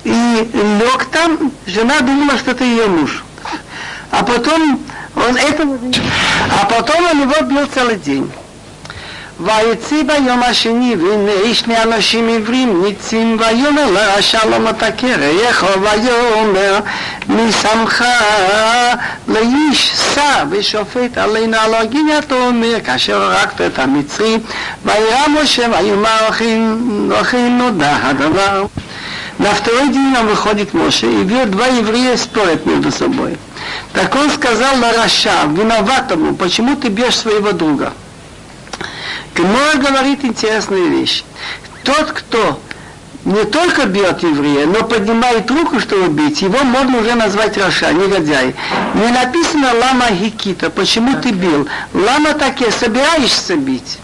[0.05, 3.25] и лег там, жена думала, что это ее муж.
[4.11, 4.81] А потом
[5.17, 5.79] он этого
[6.61, 8.31] А потом он его бил целый день.
[9.41, 15.17] ויצא ביום השני, והנה שני אנשים עברים ניצים, ויאמר לרשע לא מתקר,
[15.49, 16.79] יחו ויאמר
[17.29, 18.05] משמך
[19.29, 24.39] לאיש שר ושופט עלינו על הרגינתו אומר, כאשר הרגת את המצרי,
[24.85, 26.29] וירא משה ויאמר
[27.21, 28.67] אחי נודע הדבר.
[29.40, 33.38] На второй день нам выходит Моше, и видит два еврея спорят между собой.
[33.94, 37.94] Так он сказал Лараша, виноватому, почему ты бьешь своего друга?
[39.34, 41.24] Гмора говорит интересную вещь.
[41.84, 42.60] Тот, кто
[43.24, 48.54] не только бьет еврея, но поднимает руку, чтобы бить, его можно уже назвать Раша, негодяй.
[48.94, 51.66] Не написано лама хикита, почему ты бил?
[51.94, 54.00] Лама таке, собираешься бить.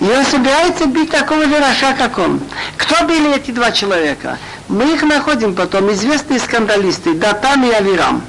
[0.00, 2.40] И он собирается бить такого же Раша, как он.
[2.76, 4.38] Кто были эти два человека?
[4.70, 8.22] Мы их находим потом, известные скандалисты, Датам и Авирам.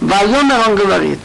[0.00, 1.18] Вайомер он говорит,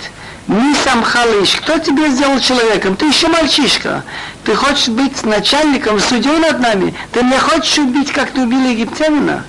[0.47, 2.95] не сам халыш, кто тебе сделал человеком?
[2.95, 4.03] Ты еще мальчишка.
[4.43, 6.95] Ты хочешь быть начальником, судьей над нами?
[7.12, 9.43] Ты не хочешь убить, как ты убил египтянина?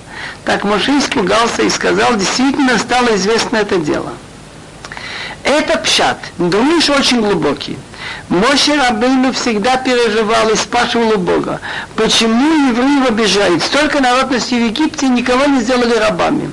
[0.45, 4.13] Так Моше испугался и сказал, действительно стало известно это дело.
[5.43, 7.75] Это пшат, думаешь, очень глубокий.
[8.28, 11.60] Моше Рабейну всегда переживал и спрашивал у Бога,
[11.94, 13.62] почему евреев обижают?
[13.62, 16.52] Столько народности в Египте никого не сделали рабами.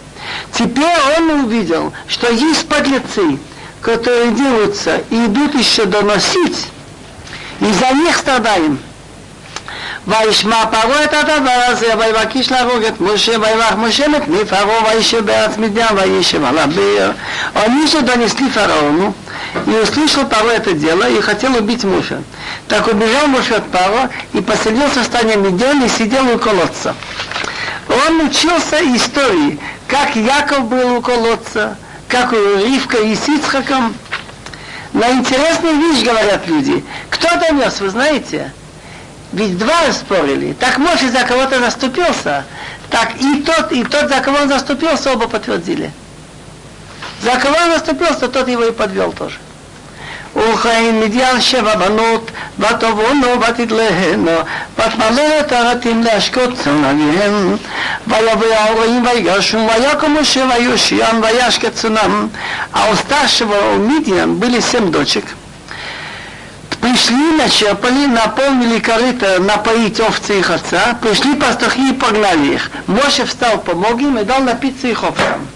[0.51, 3.39] Теперь он увидел, что есть подлецы,
[3.81, 6.67] которые делаются и идут еще доносить,
[7.59, 8.79] и за них страдаем.
[10.07, 15.57] וישמע פרעה את הדבר הזה, ויבקש להרוג את משה, ויברך משה מפני פרעה, וישב בארץ
[15.57, 17.11] מדיין, וישב על הבאר.
[17.55, 19.13] Они же донесли фараону,
[19.66, 22.22] и услышал Паро это дело, и хотел убить мужа.
[22.68, 26.94] Так убежал муж от Паро, и поселился в стане Медиан, и сидел у колодца.
[27.88, 31.76] Он учился истории, как Яков был у колодца,
[32.08, 33.26] как Ривка и с.
[34.92, 36.84] На интересную вещь говорят люди.
[37.10, 38.52] Кто донес, вы знаете?
[39.32, 40.54] Ведь два спорили.
[40.54, 42.44] Так Моше за кого-то заступился.
[42.90, 45.92] Так и тот, и тот, за кого он заступился, оба подтвердили.
[47.21, 49.39] За кого он заступился, тот его и подвел тоже.
[50.35, 54.31] וכן מדיין שבע בנות, ותבונו ותדלהנו,
[54.77, 57.57] ותמלא את הרתים להשקות צאן אביהם,
[58.07, 62.27] ויבוא ההורים ויגרשו, ויקום משה ויושיעם וישקט צאנם.
[62.73, 65.25] А у старшего у Мидьян были семь дочек.
[66.81, 72.71] Пришли, начерпали, наполнили корыто напоить овцы их отца, пришли пастухи и погнали их.
[72.87, 75.47] Моше встал, помог им и дал напиться их овцам.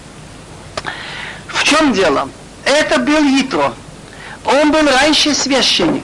[1.63, 2.27] В чем дело?
[2.65, 3.73] Это был Итро.
[4.43, 6.03] Он был раньше священник.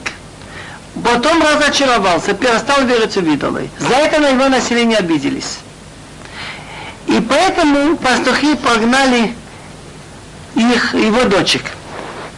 [1.04, 3.68] Потом разочаровался, перестал верить в идолы.
[3.78, 5.58] За это на его население обиделись.
[7.06, 9.34] И поэтому пастухи погнали
[10.54, 11.62] их, его дочек.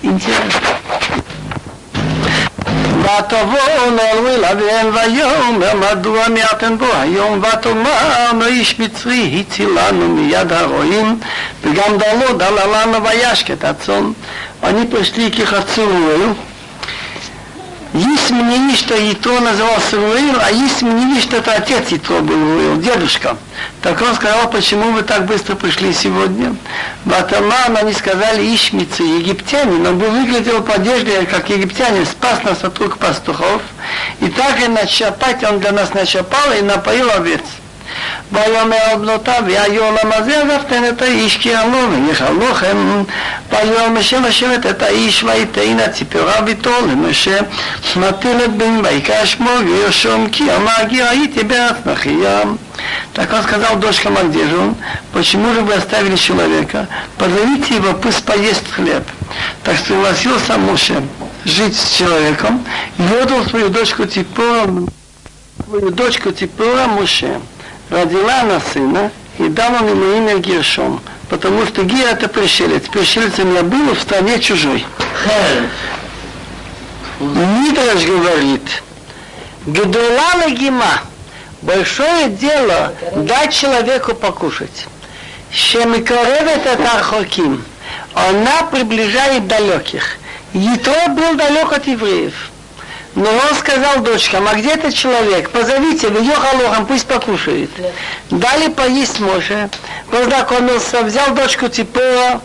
[0.03, 0.61] Интересно.
[3.03, 11.21] ותבואו נעלוי לאביהם ויאמר מדוע מיעתם בו היום ותאמרנו איש מצרי הצילנו מיד הרועים
[11.63, 14.13] וגם דלו דלה לנו וישקת הצאן
[14.63, 16.33] ואני פשתי כחצוי
[17.93, 22.81] есть мнение, что Итро назывался Руил, а есть мнение, что это отец Итро был Руил,
[22.81, 23.37] дедушка.
[23.83, 26.57] Так он сказал, почему вы так быстро пришли сегодня?
[27.05, 32.79] Батаман, они сказали, ищмицы, египтяне, но бы выглядел по одежде, как египтянин, спас нас от
[32.79, 33.61] рук пастухов.
[34.21, 37.43] И так и начапать он для нас начапал и напоил овец.
[38.32, 43.04] ויאמר על בנותיו, והיו העולם הזה עזבתן את האיש כי עלו וניחל לכם.
[43.52, 47.38] ויאמר השם השבט את האיש ויתן הציפורה ביתו למשה
[47.96, 52.42] מטיל את בן ויקרא שמו וירשום כי אמר גיר הייתי בארץ נחיה.
[53.14, 54.76] Так он сказал дочкам, а где же он?
[55.12, 56.88] Почему же вы оставили человека?
[57.18, 59.04] Позовите его, пусть поест хлеб.
[59.64, 61.04] Так согласился Муше
[61.44, 62.64] жить с человеком
[62.98, 64.72] и отдал свою дочку Типора,
[65.66, 67.42] свою дочку Типора Муше
[67.93, 72.89] родила она сына и дала ему имя Гершом, потому что Гир это пришелец.
[72.89, 74.85] Пришельцем я был в стране чужой.
[77.21, 78.83] Мидраш говорит,
[79.67, 81.03] Гдула Гима,
[81.61, 84.87] большое дело дать человеку покушать.
[85.53, 87.63] Шемикоревет это Архоким,
[88.15, 90.17] она приближает далеких.
[90.55, 92.52] Ятро был далек от евреев.
[93.15, 95.51] Но он сказал дочкам, а где этот человек?
[95.51, 97.71] Позовите его, Йохалохам, пусть покушает.
[98.31, 99.69] Дали поесть Моше.
[100.11, 102.41] Познакомился, взял дочку Типора.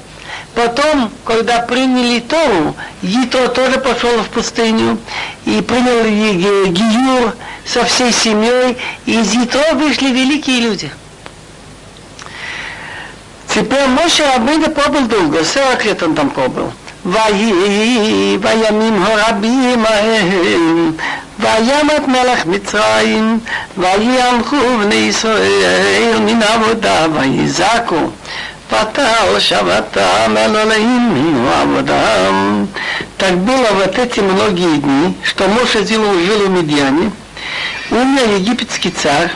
[0.55, 4.97] Потом, когда приняли Тору, Итро тоже пошел в пустыню
[5.45, 6.03] и принял
[6.71, 8.77] Гиюр со всей семьей.
[9.05, 10.91] И из Итро вышли великие люди.
[13.47, 16.73] Теперь Моше Рабыня побыл долго, 40 лет он там побыл.
[17.06, 20.92] ויהי בימים הרבים ההם
[21.38, 23.40] וימת מלך מצרים
[23.76, 28.10] ויהלכו בני ישראל מן עבודה ויזעקו
[28.72, 32.66] ותעל שבתם אל אלוהים מנו עבודם.
[33.18, 37.12] Так было вот эти многие дни, что Моше жил в Медьяне,
[37.90, 39.30] умер египетский царь,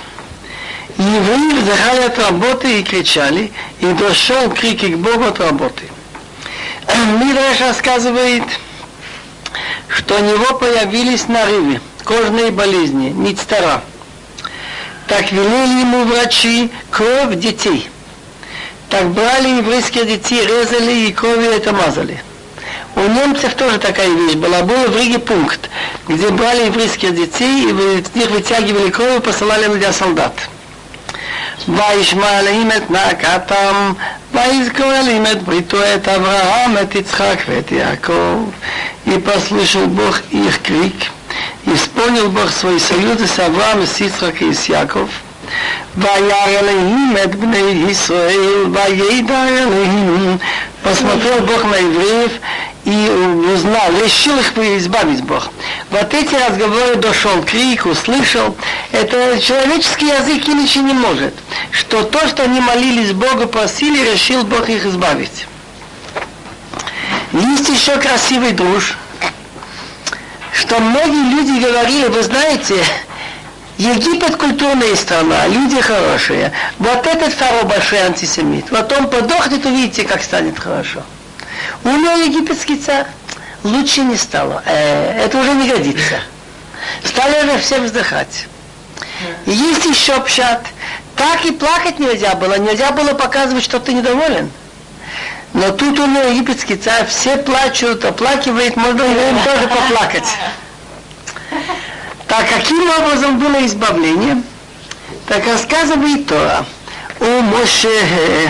[0.98, 5.84] и евреи вздыхали от работы и кричали, и дошел крик к Богу от работы.
[6.87, 8.43] Мидраш рассказывает,
[9.87, 13.81] что у него появились нарывы, кожные болезни, ництара.
[15.07, 17.89] Так велели ему врачи кровь детей.
[18.89, 22.21] Так брали еврейские детей, резали и кровью это мазали.
[22.95, 24.61] У немцев тоже такая вещь была.
[24.63, 25.69] Был в Риге пункт,
[26.07, 30.33] где брали еврейских детей и из них вытягивали кровь и посылали для солдат.
[31.68, 33.92] וישמע עליהם את נאקתם,
[34.32, 38.50] ויזכור עליהם את בריתו את אברהם, את יצחק ואת יעקב.
[39.06, 40.98] И послышал Бог их крик,
[41.66, 45.08] и вспомнил Бог свой союз с Авраамом, с Ицхак и с Яков.
[45.98, 50.38] וירא אלוהים את בני ישראל, וידע אלוהים.
[50.84, 52.32] Посмотрел Бог на евреев
[52.85, 53.09] и
[53.53, 55.49] узнал, решил их избавить Бог.
[55.91, 58.55] Вот эти разговоры дошел крик, услышал.
[58.91, 61.33] Это человеческий язык иначе не может.
[61.71, 65.47] Что то, что они молились Богу, просили, решил Бог их избавить.
[67.33, 68.97] Есть еще красивый друж,
[70.53, 72.75] что многие люди говорили, вы знаете,
[73.77, 76.51] Египет культурная страна, люди хорошие.
[76.77, 78.69] Вот этот второй большой антисемит.
[78.69, 81.01] Вот он подохнет, увидите, как станет хорошо.
[81.83, 83.07] Умер египетский царь.
[83.63, 84.63] Лучше не стало.
[84.65, 86.19] Э, это уже не годится.
[87.03, 88.47] Стали уже все вздыхать.
[89.45, 90.65] есть еще пшат.
[91.15, 92.57] Так и плакать нельзя было.
[92.57, 94.51] Нельзя было показывать, что ты недоволен.
[95.53, 100.27] Но тут него египетский царь, все плачут, оплакивает, можно им тоже поплакать.
[102.27, 104.41] Так каким образом было избавление?
[105.27, 106.65] Так рассказывает Тора.
[107.20, 108.00] ומשה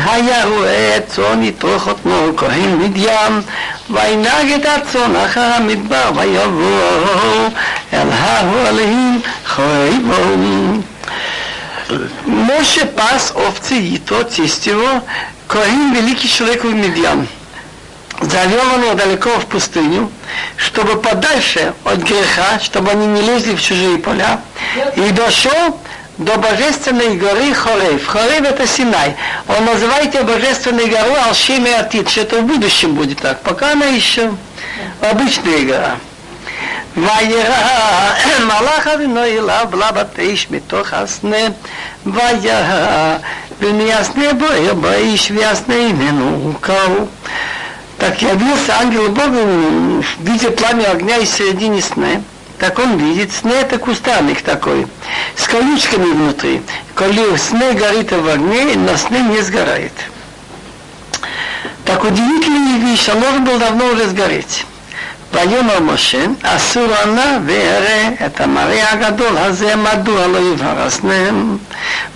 [0.05, 3.43] היה רואה צאן יטרוך אותנו כהן מדיין
[3.91, 7.49] וינהג את הצאן אחר המדבר ויבואו
[7.93, 10.83] אל ההוא עליהם חרבו.
[12.27, 15.03] Моше пас овцы Итро, тесть его,
[15.47, 17.29] Коин, великий человек в Медьян.
[18.21, 20.11] Завел он его далеко в пустыню,
[20.57, 24.41] чтобы подальше от греха, чтобы они не лезли в чужие поля.
[24.97, 25.79] И дошел
[26.21, 28.07] до божественной горы Хорев.
[28.07, 29.17] Хорев это Синай.
[29.49, 33.41] Он называет ее божественной горой Алшеми Атит, что это в будущем будет так.
[33.43, 34.33] Пока она еще
[35.01, 35.97] обычная гора.
[36.97, 41.37] וירא מלאך אבינו אליו בלבת איש מתוך הסנה
[42.07, 43.17] וירא
[43.61, 47.07] ומהסנה בוער באיש והסנה ממנו קרו
[47.99, 52.21] так явился ангел Бога в виде пламя огня из середины сна.
[52.61, 54.87] Так он видит, сны это кустарник такой,
[55.37, 56.63] с колючками внутри.
[56.95, 59.93] Коли сны горит в огне, но сны не сгорает.
[61.85, 64.65] Так удивительная вещь, он должен был давно уже сгореть.
[65.33, 71.59] ויאמר משה, אסור ענה וירא את המראה הגדול הזה, מדוע לא יבהר הסנם.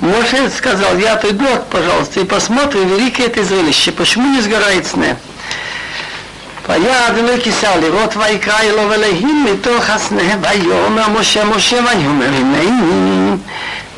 [0.01, 5.17] Моше сказал, я отойду, пожалуйста, и посмотрю великое это зрелище, почему не сгорает сне.
[6.69, 13.37] ויעד אלוקי שר לראות ויקרא אלו ולהים מתוך הסנה ויאמר משה муше ויאמר הנני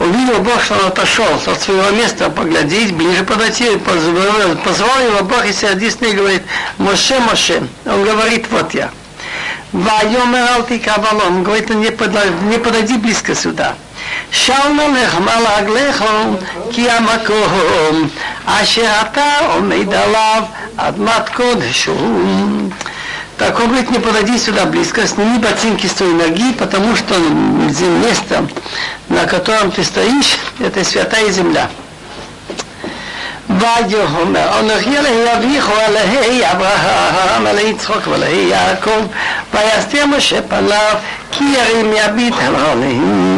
[0.02, 5.46] Увидел Бог, что он отошел от своего места поглядеть, ближе подойти, позвал, позвал его Бог
[5.46, 6.42] и сердечно говорит,
[6.78, 7.62] Моше, Моше.
[7.86, 8.90] Он говорит, вот я.
[9.72, 13.76] ויאמר אל תקרב он говорит, не подойди, не подойди близко сюда.
[14.32, 16.04] שאלנו לך מה להגלך
[16.70, 18.08] כי המקום
[18.46, 20.42] אשר אתה עומד עליו
[20.76, 22.70] אדמת קודש הוא.
[23.38, 28.46] Так он говорит, не подойди сюда близко, сними ботинки с твоей ноги, потому что место,
[29.08, 31.68] на котором ты стоишь, это святая земля.
[33.48, 39.00] ויאמר אנוכי אלוהי אביך אלוהי אברהם אלוהי יצחוק ואלוהי יעקב
[39.54, 40.94] ויסתיר משה פניו
[41.32, 43.35] כי ירים יביט על עליהם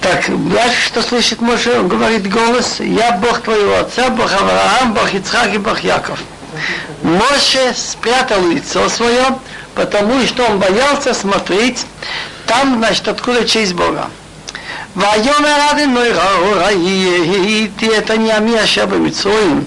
[0.00, 1.78] Так, дальше что слышит Моше?
[1.80, 6.18] Он говорит голос, я Бог твоего отца, Бог Авраам, Бог Ицхак и Бог Яков.
[7.02, 9.36] Моше спрятал лицо свое,
[9.74, 11.84] потому что он боялся смотреть
[12.46, 14.08] там, значит, откуда честь Бога.
[14.96, 16.08] ויאמר אדינוי
[16.54, 19.64] ראיתי את עמי אשר במצרים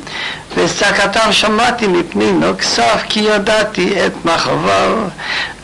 [0.57, 4.95] וצעקתם שמעתי מפני נוקסף כי ידעתי את מחבר.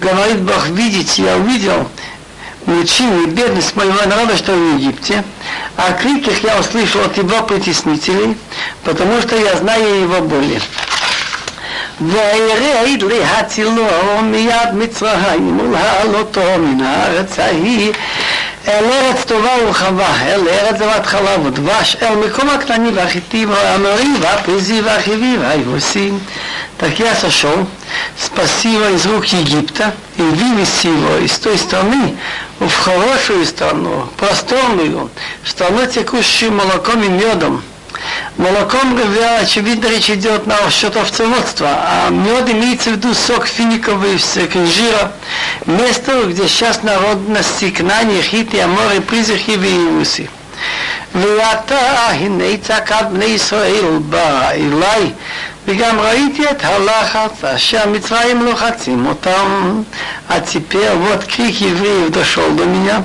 [0.02, 1.90] Говорит Бог, видите, я увидел
[2.70, 5.24] мучение и бедность моего народа, что в Египте,
[5.78, 8.38] а крик их я услышал от его притеснителей,
[8.84, 10.62] потому что я знаю его боли.
[12.02, 13.86] וירד להצילו
[14.24, 17.94] מיד מצרים ולהעלותו מן הארץ ההיא
[18.68, 24.82] אל ארץ טובה ורחבה, אל ארץ זבת חלב ודבש, אל מקום הקטני והחיטי והאמורי והפריזי
[24.82, 26.12] והחיבי והיבוסי.
[26.78, 27.66] Так я сошел,
[28.20, 32.18] спаси его из рук Египта и вывести его из той страны
[32.60, 35.10] в хорошую страну, просторную,
[35.44, 37.64] страну, текущую молоком и медом,
[38.38, 39.00] Молоком,
[39.40, 45.14] очевидно, речь идет на счет овцеводства, а мед имеется в виду сок финиковый, сок инжира,
[45.66, 50.30] место, где сейчас народности, кнани, хиты, аморы, призрахи и иуси.
[51.14, 55.12] ועתה הנה צעקת בני ישראל בא אליי
[55.68, 59.82] וגם ראיתי את הלחץ אשר המצרים לוחצים אותם.
[60.30, 63.04] А теперь вот крик евреев дошел до меня.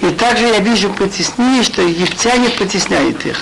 [0.00, 3.38] И также я вижу притеснение, что египтяне притесняют их.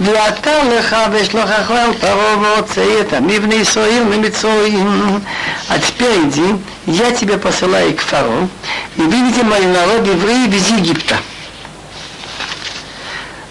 [0.00, 5.20] ואתה לך ושלוחך אל פרעה והוצאי את המבני ישראל ממצרים.
[5.68, 8.48] А теперь иди, я тебя посылаю к Фаро,
[8.96, 11.16] и видите мой народ евреи без Египта.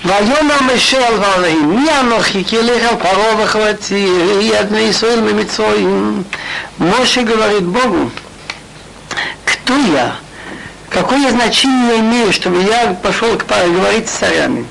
[0.05, 5.19] ויאמר משה אל ועליהם, מי אנוכי כי אלך אל פרעה וחבצי, ראי את בני ישראל
[5.19, 6.23] ממצרים.
[6.79, 8.09] Моше говорит Богу,
[9.45, 10.15] кто я?
[10.89, 14.65] Какое значение я имею, чтобы я пошел к Паре говорить с царями?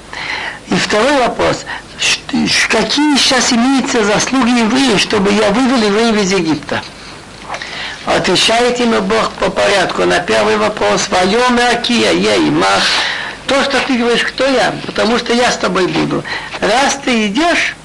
[0.71, 1.65] И второй вопрос.
[2.69, 6.83] Какие сейчас имеются заслуги евреев, чтобы я вывел евреев из Египта?
[8.07, 11.09] Отвечает ему Бог по порядку на первый вопрос.
[11.11, 12.83] Вайом Акия, я и мах.
[13.48, 16.24] то, что ты говоришь, кто я, потому что я с тобой буду.
[16.62, 17.76] Раз ты идешь,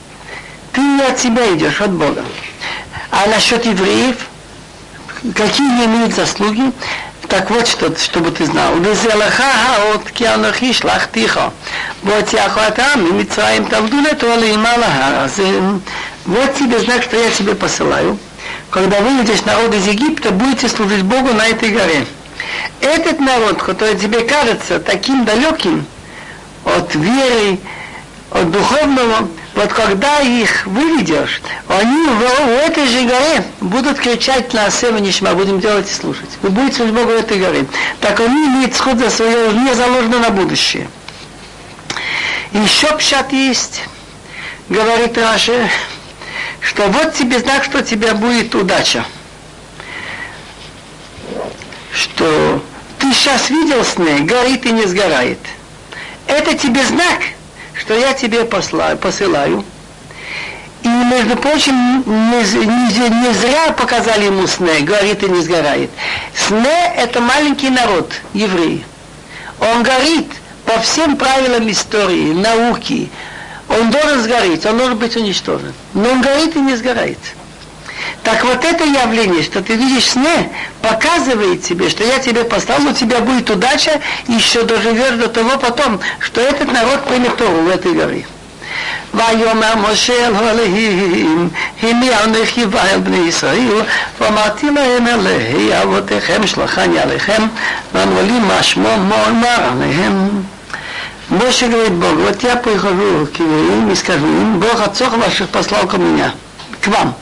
[0.73, 2.25] ты не от себя идешь, от Бога.
[3.11, 4.17] А насчет евреев,
[5.35, 6.73] какие имеют заслуги,
[7.29, 8.77] так вот, что, чтобы ты знал.
[8.77, 11.53] Везелахаха от кианахи шлахтиха.
[12.03, 14.27] Вот я хватам, и митсраим тавдуна, то.
[16.25, 18.19] Вот тебе знак, что я тебе посылаю.
[18.71, 22.07] Когда выйдешь народ из Египта, будете служить Богу на этой горе.
[22.81, 25.87] Этот народ, который тебе кажется таким далеким
[26.65, 27.59] от веры,
[28.31, 34.69] от духовного, вот когда их выведешь, они в, в этой же горе будут кричать на
[35.01, 36.29] Нишма, будем делать и слушать.
[36.43, 37.67] Вы будете служить Богу в этой горе.
[38.01, 40.89] Так они имеют сход за свое, не заложено на будущее.
[42.53, 43.83] Еще пшат есть,
[44.69, 45.69] говорит Раши,
[46.61, 49.05] что вот тебе знак, что у тебя будет удача.
[51.93, 52.63] Что
[52.99, 55.39] ты сейчас видел сны, горит и не сгорает.
[56.27, 57.21] Это тебе знак–
[57.79, 59.65] что я тебе послаю, посылаю.
[60.83, 65.91] И, между прочим, не, не, не зря показали ему сне, говорит и не сгорает.
[66.35, 68.85] Сне– это маленький народ, евреи.
[69.61, 70.27] Он горит
[70.65, 73.11] по всем правилам истории, науки.
[73.69, 75.75] Он должен сгореть, он должен быть уничтожен.
[75.95, 77.19] Но он горит и не сгорает.
[78.28, 80.50] Так вот это явление, что ты видишь сне,
[80.82, 85.58] показывает тебе, что я тебе послал, у тебя будет удача, и еще доживешь до того
[85.58, 88.26] потом, что этот народ примет Тору в этой горе.
[89.14, 91.50] ויאמר משה אל אלוהים,
[91.82, 93.82] הנה אנכי ואל בני ישראל,
[94.20, 97.44] ואמרתי להם אלוהי אבותיכם שלחני עליכם,
[97.94, 100.44] ואמרו לי מה שמו מה אומר עליהם.
[101.30, 105.88] Моше говорит Богу, вот я прихожу к евреям и скажу им, Бог отцов ваших послал
[105.88, 106.32] ко мне,
[106.82, 107.16] к вам.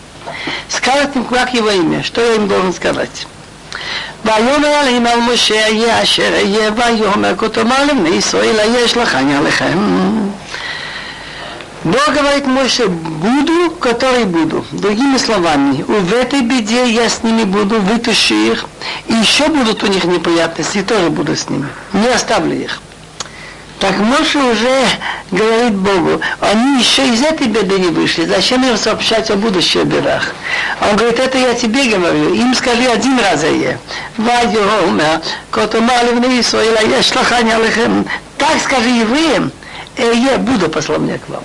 [0.69, 3.27] Скажет им, как его имя, что я им должен сказать.
[4.25, 9.77] ויאמר עליהם על משה יהיה אשר יהיה ויאמר כתאמר לבני ישראל היש לכן עליכם.
[11.83, 14.63] Бог говорит Моше, буду, который буду.
[14.71, 18.65] Другими словами, в этой беде я с ними буду, вытащу их.
[19.07, 21.67] И еще будут у них неприятности, и тоже буду с ними.
[21.93, 22.81] Не оставлю их.
[23.78, 24.86] Так Моше уже
[25.30, 30.32] говорит Богу, они еще из этой беды не вышли, зачем им сообщать о будущих бедах?
[30.80, 33.78] Он говорит, это я тебе говорю, им скажи один раз я.
[34.16, 35.20] Вайома,
[35.50, 38.06] котомали в Исраила, я шлаханя лехем.
[38.38, 39.52] Так скажи евреям,
[39.96, 41.42] э, я буду послал мне к вам.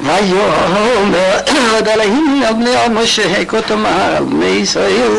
[0.00, 5.12] ויאמר עוד אלוהים על בני משה כה תאמר על בני ישראל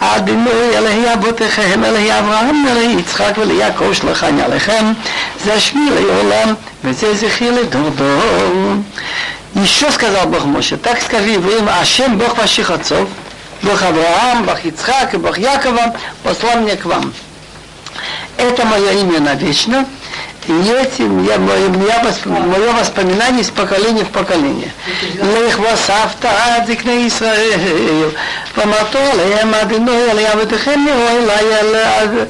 [0.00, 4.92] עד בינוי אלוהי אבותיכם אלוהי אברהם אלוהי יצחק וליעקב שלחני עליכם
[5.44, 8.74] זה שמי לעולם וזה זכי לדור דור
[9.54, 13.08] еще сказал Бог Моше, так скажи евреям, Ашем Бог ваших отцов,
[13.62, 17.12] Бог Авраам, Бог Ицхак и Бог Якова послал мне к вам.
[18.36, 19.86] Это мое имя навечно,
[20.47, 24.71] и этим я, я, мое воспоминание из поколения в поколение.
[25.15, 28.13] Лех васавта адикне Исраил,
[28.53, 32.27] помато леем а адиной, леям ватехем, леям а,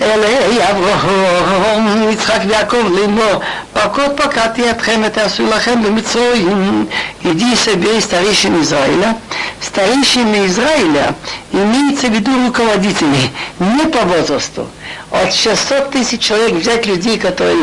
[0.00, 3.40] אלי אלוהי אברהם, יצחק ויעקב לאמור,
[3.72, 6.86] פקוד פקדתי אתכם ותעשו לכם במצרים.
[7.24, 9.16] Иди собери старейшин Израиля.
[9.62, 11.14] Старейшины Израиля
[11.52, 14.66] имеется в виду руководители, не по возрасту.
[15.10, 17.56] От 600 тысяч человек взять людей, которые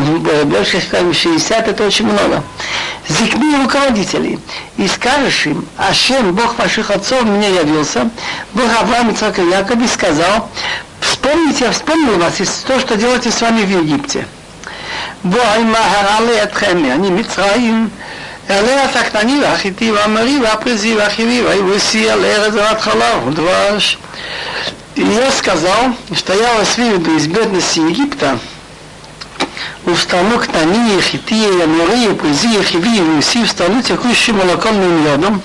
[0.46, 2.44] больше, скажем, 60, это очень много.
[3.08, 4.40] Зикни руководителей.
[4.78, 8.10] И скажешь им, Ашем, Бог ваших отцов, мне явился,
[8.54, 10.50] Бог Авраам, Ицхак и Яков, и сказал,
[11.00, 14.26] Вспомните, я вспомнил вас из то, что делаете с вами в Египте.
[15.24, 17.90] בואי מהרה לידכם, אני מצרים,
[18.50, 23.98] אלה התקנני והחיטי והמרי והפריזי והחיבי והיבוסי על ארץ זבת חלב ודבש.
[24.98, 28.38] Я сказал, что я вас выведу из бедности Египта,
[29.86, 35.42] устану к Тании, Хитии, Амирии, Пузи, Хиви, Руси, встану текущим молоком и медом,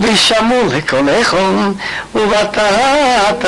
[0.00, 1.72] וישמעו לקולכם,
[2.14, 3.44] ובטעת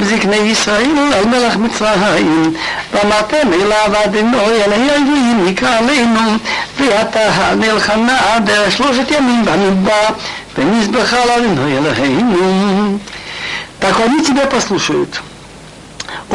[0.00, 2.54] בזקני ישראל על מלך מצרים,
[2.92, 6.20] ואמרתם אליו אדינוי אל העברים נקרא עלינו,
[6.78, 10.06] ואתה נלחמה דרך שלושת ימים במדבר,
[10.58, 12.98] ונזבחה לאדינוי אלוהינו.
[13.78, 15.20] Так они тебя послушают.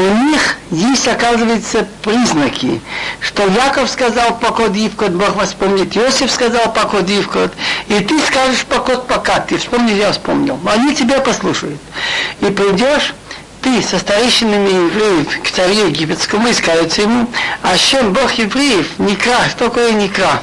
[0.00, 2.80] у них есть, оказывается, признаки,
[3.20, 7.52] что Яков сказал покод Ивкот, Бог вас помнит, Иосиф сказал покод Ивкот,
[7.88, 10.58] и ты скажешь покод пока, ты вспомни, я вспомнил.
[10.66, 11.80] Они тебя послушают.
[12.40, 13.14] И придешь,
[13.62, 17.26] ты со старейшинами евреев к царю египетскому и скажете ему,
[17.62, 20.42] а чем Бог евреев, Никра, что такое Никра?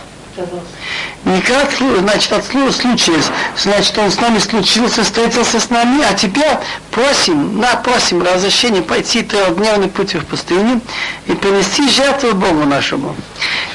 [1.25, 3.21] Не как, значит, от слова случая,
[3.57, 6.57] значит, он с нами случился, встретился с нами, а теперь
[6.91, 10.81] просим, на, просим разрешение пойти трехдневный путь в пустыню
[11.25, 13.15] и принести жертву Богу нашему.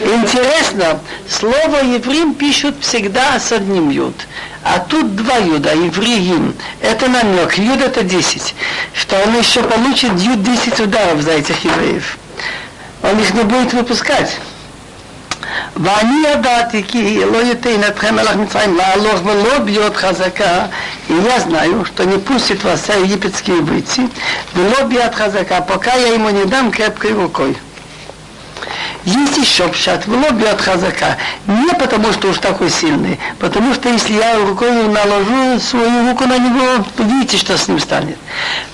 [0.01, 4.15] Интересно, слово еврим пишут всегда с одним юд.
[4.63, 6.55] А тут два юда, евреим.
[6.83, 7.57] Это намек.
[7.57, 8.55] Юд это 10.
[8.93, 12.19] Что он еще получит юд 10 ударов за этих евреев.
[13.03, 14.39] Он их не будет выпускать.
[15.76, 20.66] ואני ידעתי כי לא ייתן אתכם מלך מצרים להלוך ולא ביות חזקה,
[21.10, 24.02] и я знаю, что не пустит вас вся египетские выйти,
[24.56, 27.56] ולא ביד חזקה, пока я ему не дам крепкой рукой.
[29.06, 31.18] Есть еще пшат, в лоб бьет хазака.
[31.46, 36.38] Не потому, что уж такой сильный, потому что если я рукой наложу свою руку на
[36.38, 38.18] него, видите, что с ним станет.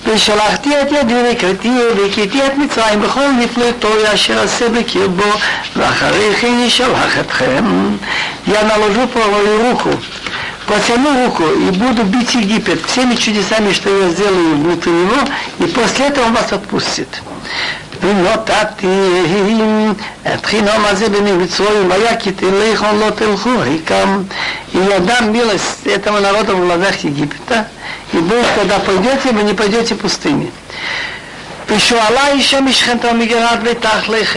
[0.06, 5.32] ושלחתי את ידי וקראתי והכיתי את מצרים בכל נפלטו אשר עשה בקרבו
[5.76, 7.64] ואחרי כן ישלח אתכם.
[8.46, 9.90] Я наложу правую руку,
[10.66, 15.16] потяну руку и буду бить Египет всеми чудесами, что я сделаю внутри него,
[15.58, 17.08] и после этого он вас отпустит.
[18.02, 18.86] ונתתי
[20.34, 24.24] את חינום הזה במצרים, והיה כי תלכו לא תלכו, рекам.
[24.72, 27.66] И я дам милость этому народу в глазах Египта,
[28.12, 30.50] и будет, когда пойдете, вы не пойдете пустыми.
[31.68, 34.36] ושואלה אישה משכנתו מגרד ותכלך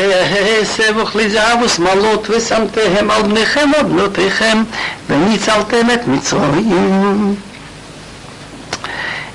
[0.64, 4.64] סבוך לזהב ושמאלות ושמתיהם על בניכם ובנותיכם
[5.10, 7.36] וניצלתם את מצרים.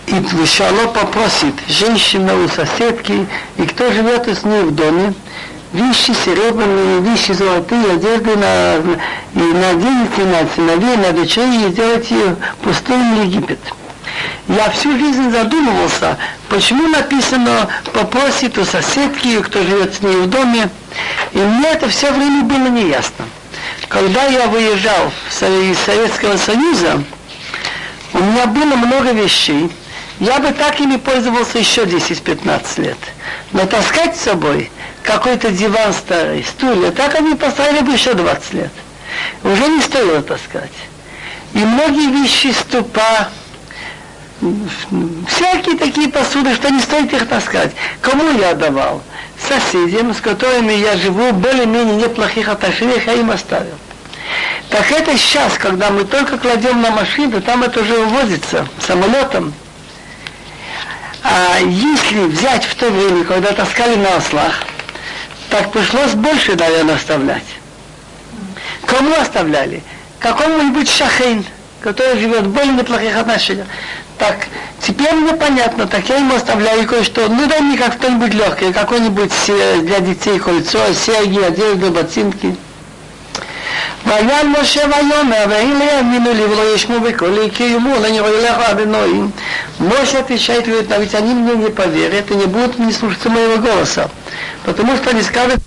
[0.07, 3.25] и Вишало попросит женщина у соседки,
[3.57, 5.13] и кто живет с ней в доме,
[5.71, 13.27] вещи серебряные, вещи золотые, одежды на, и наденете на сыновей, на дочерей и сделайте пустынный
[13.27, 13.59] Египет.
[14.47, 16.17] Я всю жизнь задумывался,
[16.49, 20.69] почему написано попросит у соседки, кто живет с ней в доме,
[21.31, 23.25] и мне это все время было неясно.
[23.87, 27.03] Когда я выезжал из Советского Союза,
[28.13, 29.71] у меня было много вещей,
[30.23, 32.97] я бы так ими пользовался еще 10-15 лет.
[33.51, 34.71] Но таскать с собой
[35.01, 38.71] какой-то диван старый, стулья, так они поставили бы еще 20 лет.
[39.43, 40.71] Уже не стоило таскать.
[41.53, 43.27] И многие вещи ступа,
[45.27, 47.73] всякие такие посуды, что не стоит их таскать.
[47.99, 49.03] Кому я давал?
[49.45, 53.75] Соседям, с которыми я живу, более-менее неплохих отношениях, я им оставил.
[54.69, 59.53] Так это сейчас, когда мы только кладем на машину, там это уже увозится самолетом.
[61.23, 64.63] А если взять в то время, когда таскали на ослах,
[65.49, 67.45] так пришлось больше, наверное, оставлять.
[68.85, 69.81] Кому оставляли?
[70.19, 71.45] Какому-нибудь шахейн,
[71.79, 73.67] который живет в более неплохих отношениях.
[74.17, 74.47] Так,
[74.79, 77.27] теперь мне понятно, так я ему оставляю кое-что.
[77.29, 79.31] Ну дай мне как что-нибудь легкое, какое-нибудь
[79.83, 82.55] для детей кольцо, серьги, одежду, ботинки.
[84.06, 89.28] ויעל משה ויאמר והנה יאמינו לי ולא ישמעו בקולי כי יאמרו לני רואה לך אדוני
[89.78, 93.58] Моше отвечает, говорит, а ведь они мне не поверят и не будут не слушаться моего
[93.58, 94.10] голоса.
[94.64, 95.60] Потому что они скажут,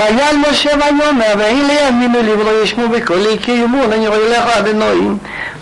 [0.00, 5.16] ויעל משה ויאמר והנה יאמינו לי ולא ישמעו בקולי כי יאמרו אני רואה לך אדוני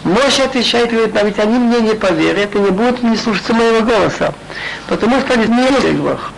[0.04, 3.80] Моше отвечает, говорит, а ведь они мне не поверят и не будут не слушаться моего
[3.80, 4.34] голоса,
[4.86, 6.30] потому что они не верят Бог.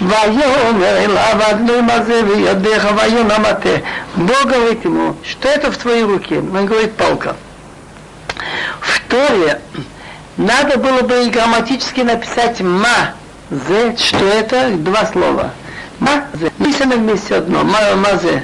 [0.00, 3.76] ויאמר אליו אדוני מה זה וידיך ויונה מטה.
[4.16, 6.38] Бог говорит ему, что это в твоей руке?
[6.38, 7.36] Он говорит, палка.
[8.80, 9.60] В Торе
[10.36, 13.14] надо было бы грамматически написать ма,
[13.50, 15.52] зе, что это два слова.
[15.99, 16.51] Мазе.
[16.59, 17.63] Если на вместе одно.
[17.63, 18.43] Мазе.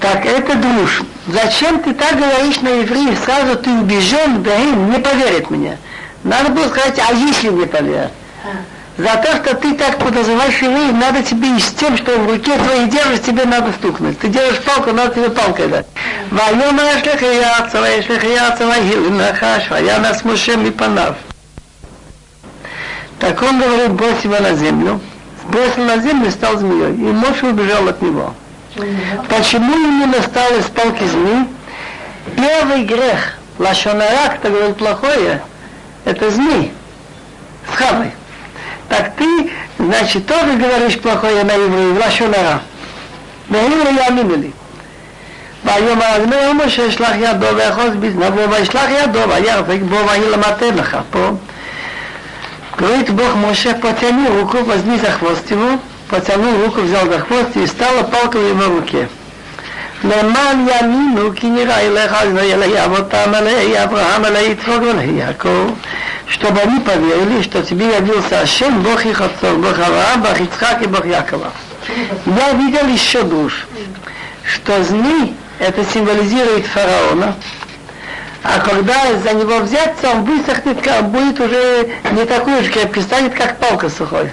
[0.00, 1.02] Так, это душ.
[1.26, 3.16] Зачем ты так говоришь на евреи?
[3.24, 5.78] Сразу ты убежен, да им не поверят мне.
[6.22, 8.12] Надо было сказать, а если не поверят?
[8.44, 8.48] А.
[8.96, 12.56] За то, что ты так подозреваешь евреев, надо тебе и с тем, что в руке
[12.56, 14.18] твоей держишь, тебе надо стукнуть.
[14.18, 15.86] Ты делаешь палку, надо тебе палкой дать.
[16.30, 16.34] А.
[16.34, 21.16] Вайона шлехаяца, вайшлехаяца, вайхилинахаш, ваяна с мушем и панав.
[23.18, 25.00] Так он говорит, брось его на землю
[25.45, 26.93] бросил на землю и стал змеей.
[26.93, 28.33] И Моше убежал от него.
[29.29, 31.47] Почему ему настал из палки змеи?
[32.35, 35.41] Первый грех, лашонара, кто говорит плохое,
[36.05, 36.71] это змей
[37.71, 38.11] с хавой.
[38.87, 42.61] Так ты, значит, тоже говоришь плохое на евреев, лашонара.
[43.49, 44.51] והנה יאמינו לי.
[45.65, 51.29] ויאמר אדוני משה ישלח ידו ויחוז בזנבו וישלח ידו ויחזק בו ויהי למטה לך פה
[52.77, 55.79] Говорит Бог Моше, потяни руку, возьми за хвост его,
[56.09, 59.07] потянул руку, взял за хвост и стала палка в его руке.
[60.03, 65.73] למען יאמינו כי נראה אליך אלי אבותם אלי אברהם אלי יצחוק ואלי יעקב
[66.29, 70.87] чтобы они поверили, что тебе явился Ашем, Бог их отцов, Бог Авраам, Бог Ицхак и
[70.87, 71.51] Бог Якова.
[72.25, 73.65] Я видел еще душ,
[74.45, 77.35] что змей это символизирует фараона,
[78.43, 83.57] а когда за него взяться, он высохнет, будет уже не такой уж крепкий, станет как
[83.57, 84.29] палка сухой.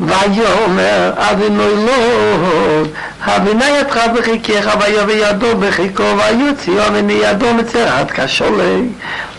[0.00, 2.82] ויאמר אבינו לא,
[3.24, 8.78] הבינה ידך בחיקך ויבא ידו בחיקו ויוציאו מידו מצרת כשולה.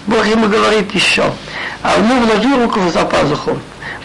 [0.07, 1.25] Бог ему говорит еще,
[1.83, 3.57] а он вложил руку за пазуху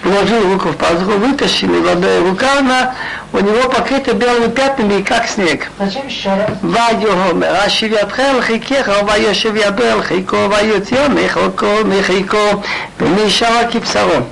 [0.03, 2.95] вложил руку в пазуху, вытащил, и ладная рука, она
[3.33, 5.69] у него покрыта белыми пятнами, как снег.
[5.79, 6.49] Зачем еще раз?
[6.61, 12.63] Вайогомер, ашивятхел хикеха, вайошев ядуэл хико, вайотья михоко, михико,
[12.99, 14.25] мишава кипсарон.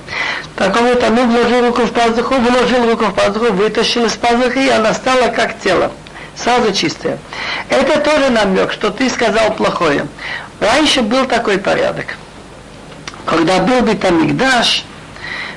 [0.56, 4.14] Так он это, а ну, вложил руку в пазуху, вложил руку в пазуху, вытащил из
[4.14, 5.92] пазухи, и она стала как тело.
[6.36, 7.18] Сразу чистая.
[7.70, 10.06] Это тоже намек, что ты сказал плохое.
[10.60, 12.18] Раньше был такой порядок.
[13.26, 14.86] Когда был бы там Битамикдаш,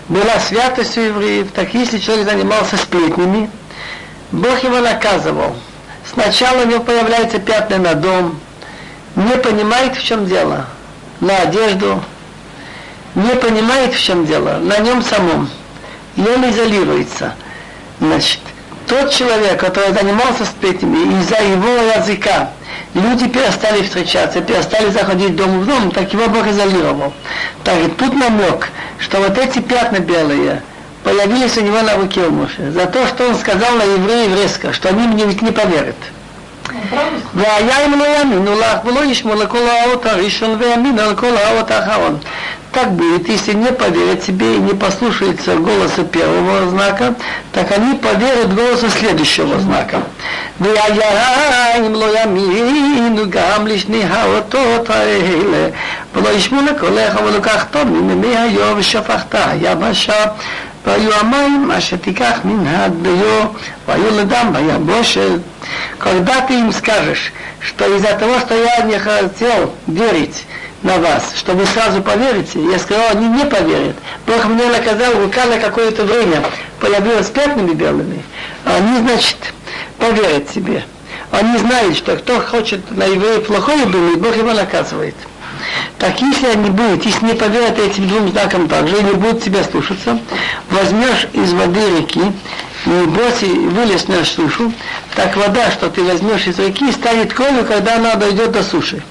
[0.08, 3.50] была святость у евреев, так если человек занимался сплетнями,
[4.32, 5.56] Бог его наказывал.
[6.10, 8.40] Сначала у него появляются пятна на дом,
[9.16, 10.66] не понимает, в чем дело.
[11.20, 12.02] На одежду,
[13.14, 15.50] не понимает, в чем дело, на нем самом.
[16.16, 17.34] И он изолируется.
[18.00, 18.40] Значит,
[18.86, 22.50] тот человек, который занимался сплетнями, из-за его языка
[22.93, 27.13] люди перестали встречаться, перестали заходить дом в дом, так его Бог изолировал.
[27.63, 30.61] Так тут намек, что вот эти пятна белые
[31.03, 34.73] появились у него на руке у Моше, за то, что он сказал на евреев резко,
[34.73, 35.95] что они мне ведь не поверят.
[37.33, 42.19] והיה אם לא יאמינו לך ולא ישמעו לכל האות הראשון ויאמינו על כל האות האחרון.
[42.77, 47.13] Так будет, если не поверят тебе и не послушаются голоса первого знака,
[47.51, 50.01] так они поверят голосу следующего знака.
[50.59, 55.69] והיה אם לא יאמינו גם לשני האותות האלה,
[56.15, 60.25] ולא ישמעו לקולך ולקח טוב ממי היו ושפכת יבשה
[60.85, 63.47] והיו המים אשר תיקח מן הדביו,
[63.87, 65.39] והיו לדם ביבושת.
[65.99, 70.43] Когда ты им скажешь, что из-за того, что я не хотел верить
[70.82, 73.96] на вас, что вы сразу поверите, я сказал, они не поверят.
[74.26, 76.42] Бог мне наказал, рука на какое-то время
[76.80, 78.22] появилась пятнами белыми,
[78.64, 79.36] они, значит,
[79.98, 80.84] поверят себе.
[81.30, 85.14] Они знают, что кто хочет на еврея плохое думать, Бог его наказывает.
[85.98, 89.64] Так если они будут, если не поверят этим двум знакам также, и не будут тебя
[89.64, 90.18] слушаться,
[90.70, 92.22] возьмешь из воды реки,
[92.86, 94.72] и броси вылез на сушу,
[95.16, 99.02] так вода, что ты возьмешь из реки, станет кровью, когда она дойдет до суши.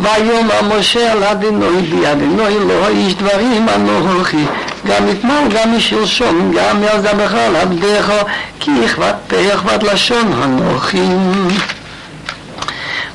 [0.00, 4.44] ויאמר משה על אדינוי בידינוי לא איש דברים אנוכי
[4.86, 8.12] גם אתמול גם משלשום גם יעזבך על עבדך
[8.60, 11.06] כי אכבד פה אכבד לשון אנוכי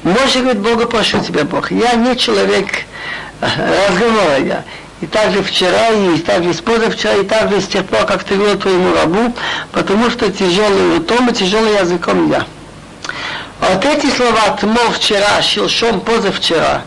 [0.03, 2.85] Моше говорит, Бога прошу тебя, Бог, я не человек
[3.41, 4.63] разговора, я.
[5.01, 8.57] И также вчера, и также с позавчера, и также с тех пор, как ты говорил
[8.57, 9.33] твоему рабу,
[9.71, 12.45] потому что тяжелый ртом и тяжелый языком я.
[13.70, 16.82] Вот эти слова «тмо вчера», «щелшом» позавчера,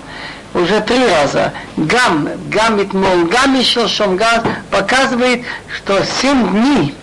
[0.54, 5.44] уже три раза, «гам», «гам итмол», «гам и щелшом», «гам» показывает,
[5.76, 6.94] что семь дней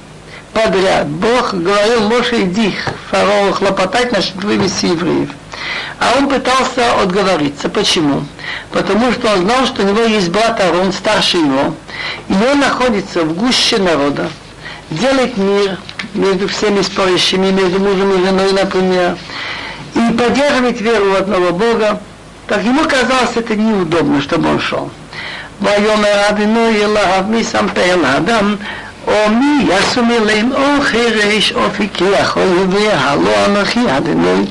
[0.52, 2.72] подряд Бог говорил, Моше, иди,
[3.10, 5.30] фараон, хлопотать насчет вывести евреев.
[5.98, 7.68] А он пытался отговориться.
[7.68, 8.24] Почему?
[8.70, 11.74] Потому что он знал, что у него есть брат Арон, старше его,
[12.28, 14.30] и он находится в гуще народа,
[14.90, 15.78] делает мир
[16.14, 19.16] между всеми спорящими, между мужем и женой, например,
[19.95, 21.99] и поддерживает веру в одного Бога,
[22.47, 24.89] так ему казалось это неудобно, чтобы он шел.
[25.61, 28.55] ויאמר אדינוי אליו מי סמפר לאדם
[29.07, 34.45] או מי ישום אליהם או חירש או פיקח או עיוור, הלא אנוכי אדינוי.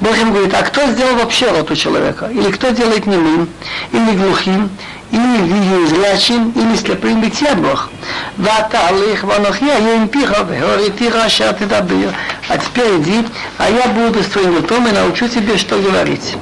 [0.00, 2.26] Бог им говорит, а кто сделал вообще рот у человека?
[2.26, 3.48] Или кто делает немым,
[3.92, 4.70] или глухим,
[5.13, 7.89] или в зрячим, или слепым битьябах.
[8.37, 12.09] Ваталых я им пиха, говорит Ира, ты добыл.
[12.49, 13.25] А теперь иди,
[13.59, 16.35] а я буду твоим ртом и научу тебе, что говорить.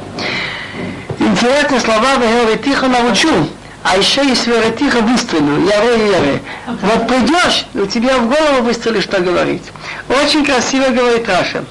[1.20, 3.50] Интересные слова Вегеоретиха научу,
[3.84, 6.42] а еще и Сверетиха выстрелю, Я и яры.
[6.66, 9.64] Вот придешь, у тебя в голову выстрелишь, что говорить.
[10.08, 11.64] Очень красиво говорит Раша.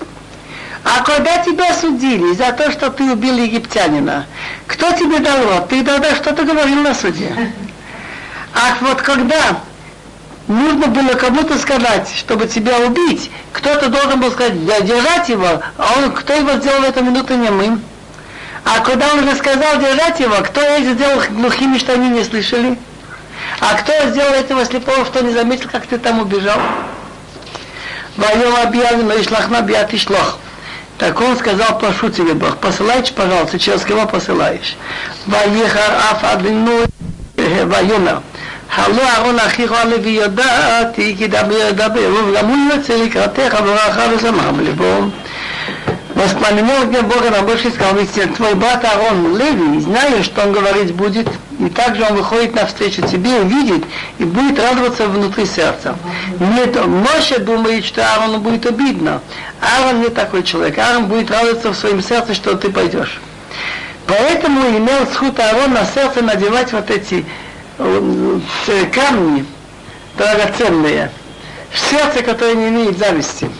[0.82, 4.26] А когда тебя судили за то, что ты убил египтянина,
[4.66, 5.68] кто тебе дал рот?
[5.68, 7.52] Ты тогда что-то говорил на суде.
[8.54, 9.60] А вот когда
[10.48, 16.12] нужно было кому-то сказать, чтобы тебя убить, кто-то должен был сказать, держать его, а он,
[16.12, 17.82] кто его сделал в эту минуту немым?
[18.64, 22.78] А когда он рассказал держать его, кто их сделал глухими, что они не слышали?
[23.60, 26.58] А кто сделал этого слепого, что не заметил, как ты там убежал?
[28.16, 30.38] Объявлен, но ишлахна биат ишлох.
[31.01, 34.76] Так он сказал, прошу тебя, Бог, посылаешь, пожалуйста, через кого посылаешь?
[35.24, 36.80] Ваехар аф адыну
[37.36, 38.22] ваена.
[38.68, 45.14] Халу арон ахиху алеви йодати, ки дабер дабер, вгаму йоце ликратеха, враха везамам лебом.
[46.14, 50.92] Воспоминал мне Бога на больше сказал, ведь твой брат Арон Леви, знаешь, что он говорить
[50.92, 51.28] будет?
[51.61, 53.84] И также он выходит навстречу тебе, увидит,
[54.18, 55.94] и будет радоваться внутри сердца.
[56.38, 59.20] Нет, Моше думает, что Аарону будет обидно.
[59.61, 60.78] Аарон не такой человек.
[60.78, 63.20] Аарон будет радоваться в своем сердце, что ты пойдешь.
[64.06, 67.26] Поэтому имел сход Аарон на сердце надевать вот эти
[67.78, 68.40] э,
[68.90, 69.44] камни
[70.16, 71.11] драгоценные,
[71.70, 73.50] в сердце, которое не имеет зависти.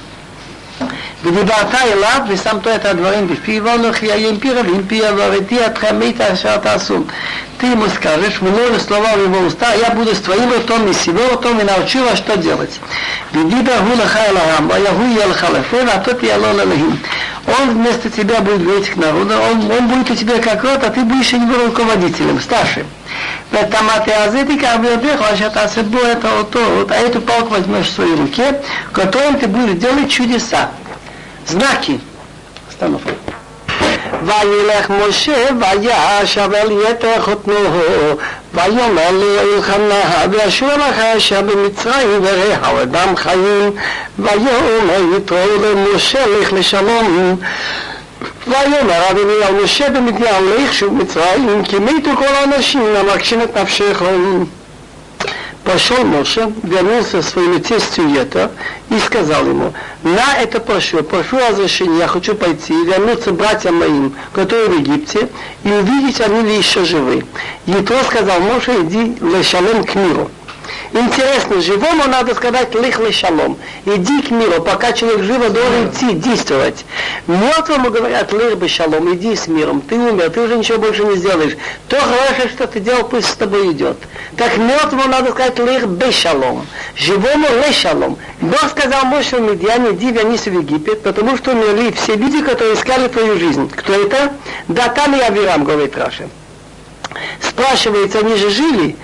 [1.24, 6.22] ודיברת אליו ושמת את הדברים בפיו, ואנוכי אהיה עם פי רבים פי עברתי אתכם מת
[6.22, 7.04] אשר תעשו.
[7.58, 11.04] Ты ему скажешь, много слова в его уста, я буду с твоим ртом и с
[11.04, 12.82] его ртом и научу вас, что делать.
[13.32, 17.00] Ведиба гулаха эларам, а ягу елхалефен, а тот ялон элахим.
[17.60, 20.90] Он вместо тебя будет говорить к народу, он, он будет у тебя как рот, а
[20.90, 22.86] ты будешь его руководителем, старшим.
[23.54, 28.60] ותמת הזיתיק עבדך, אשר תעשה בו את האותות, а эту палку возьмешь в своей руке,
[28.92, 30.70] которым ты будешь делать чудеса
[31.50, 32.00] знаки.
[32.70, 33.12] Остановка.
[34.26, 37.54] וילך משה וישב אל יתר חותנו
[38.54, 43.72] ויאמר לו אלחנה וישוב לך אשר במצרים וראה אדם חיים
[44.20, 47.38] ויאמר יתרו למשה לך לשלום
[48.48, 54.44] ויאמר אדוני על משה במדיין לך שוב מצרים כי מתו כל האנשים המקשים את נפשכם
[55.73, 58.51] Пошел Моше, вернулся в свою тестью Ета
[58.89, 64.13] и сказал ему, на это прошу, прошу разрешения, я хочу пойти и вернуться братьям моим,
[64.33, 65.29] которые в Египте,
[65.63, 67.25] и увидеть, они ли еще живы.
[67.67, 70.29] Ятро сказал, Моше, иди лешалем к миру.
[70.93, 73.57] Интересно, живому надо сказать лихлы шалом.
[73.87, 76.85] Иди к миру, пока человек живо должен идти, действовать.
[77.29, 79.83] Мертвому говорят лих бы шалом, иди с миром.
[79.83, 81.57] Ты умер, ты уже ничего больше не сделаешь.
[81.87, 83.99] То хорошее, что ты делал, пусть с тобой идет.
[84.37, 86.67] Так мертвому надо сказать лих бы шалом.
[86.97, 88.19] Живому ле шалом.
[88.41, 93.07] Бог сказал Моше Медиане, иди вернись в Египет, потому что умерли все люди, которые искали
[93.07, 93.71] твою жизнь.
[93.77, 94.33] Кто это?
[94.67, 96.29] Датан и Авирам, говорит Раша.
[97.41, 98.97] Спрашивается, они же жили,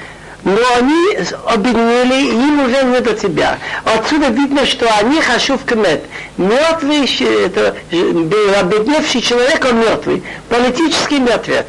[0.47, 3.59] но они объединили, им уже не до тебя.
[3.84, 6.05] Отсюда видно, что они хашув кмет.
[6.36, 7.05] Мертвый,
[7.44, 10.22] это, обедневший человек, он мертвый.
[10.49, 11.66] Политический мертвец.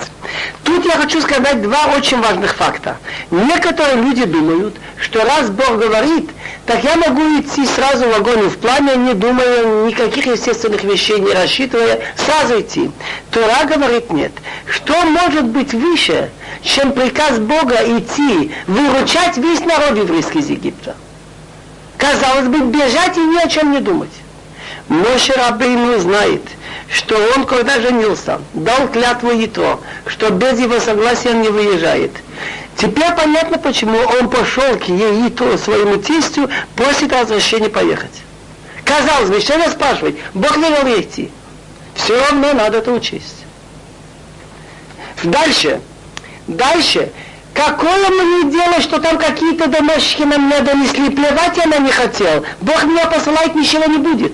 [0.64, 2.98] Тут я хочу сказать два очень важных факта.
[3.32, 6.30] Некоторые люди думают, что раз Бог говорит,
[6.66, 11.20] так я могу идти сразу в огонь и в пламя, не думая никаких естественных вещей,
[11.20, 12.92] не рассчитывая, сразу идти.
[13.32, 14.34] Тора говорит нет.
[14.66, 16.30] Что может быть выше,
[16.62, 20.96] чем приказ Бога идти, выручать весь народ еврейский из Египта?
[21.98, 24.12] Казалось бы, бежать и ни о чем не думать.
[24.90, 26.42] Моше Рабейну знает,
[26.90, 32.12] что он, когда женился, дал клятву Ятро, что без его согласия он не выезжает.
[32.78, 38.22] Теперь понятно, почему он пошел к Ятро, своему тестю, просит разрешения поехать.
[38.86, 40.16] Казалось бы, что я спрашивать?
[40.36, 41.32] Бог велел идти.
[41.96, 43.46] Все равно надо это учесть.
[45.24, 45.82] Дальше.
[46.46, 47.12] Дальше.
[47.54, 51.10] Какое мне дело, что там какие-то домашние на меня донесли?
[51.10, 52.46] Плевать я на не хотел.
[52.62, 54.34] Бог меня посылает, ничего не будет.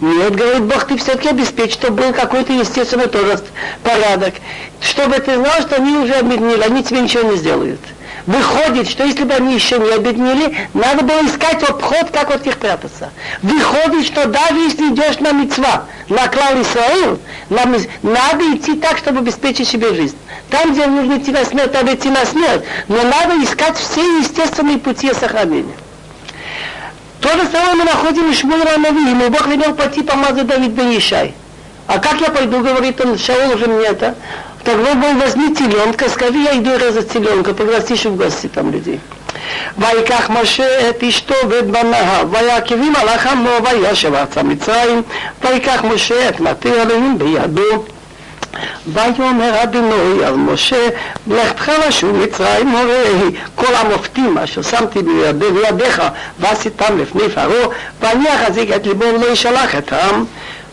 [0.00, 3.40] Нет, говорит Бог, ты все-таки обеспечь, чтобы был какой-то естественный тоже
[3.82, 4.34] порядок.
[4.80, 7.80] Чтобы ты знал, что они уже объединили, они тебе ничего не сделают.
[8.26, 12.58] Выходит, что если бы они еще не объединили, надо было искать обход, как от них
[12.58, 13.10] прятаться.
[13.42, 17.18] Выходит, что даже если идешь на мецва, на клал Исраил,
[17.48, 20.16] надо идти так, чтобы обеспечить себе жизнь.
[20.50, 22.64] Там, где нужно идти на смерть, надо идти на смерть.
[22.88, 25.74] Но надо искать все естественные пути сохранения.
[27.20, 30.96] То же самое мы находим и Шмуэла Нави, ему Бог велел пойти помазать Давид бен
[30.96, 31.34] Ишай.
[31.86, 34.14] А как я пойду, говорит он, Шаул уже мне это
[34.67, 38.99] Так вы возьми теленка, скажи, я иду резать теленка, пригласишь в гости там людей.
[39.77, 45.01] ויקח משה את אשתו ואת בניה, ויעקבים על החמו וישב ארצה מצרים,
[45.41, 47.83] ויקח משה את מטה אלוהים בידו.
[48.87, 50.87] ויאמר אדוני על משה,
[51.27, 56.01] לכתך לשוב מצרים הורי כל המופתים אשר שמתי בידיך
[56.39, 57.67] ועשיתם לפני פרעה,
[58.01, 60.25] ואני אחזיק את ליבו ולא ישלח את העם.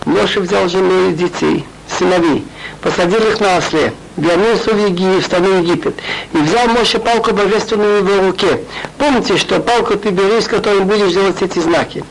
[0.07, 1.65] Моше взял жену и детей,
[1.98, 2.46] сыновей,
[2.82, 5.96] посадил их на осле, вернулся в, Еги, в страну Египет
[6.34, 8.60] и взял Моше палку божественную в его руке.
[8.98, 12.04] Помните, что палку ты бери, с которой будешь делать эти знаки.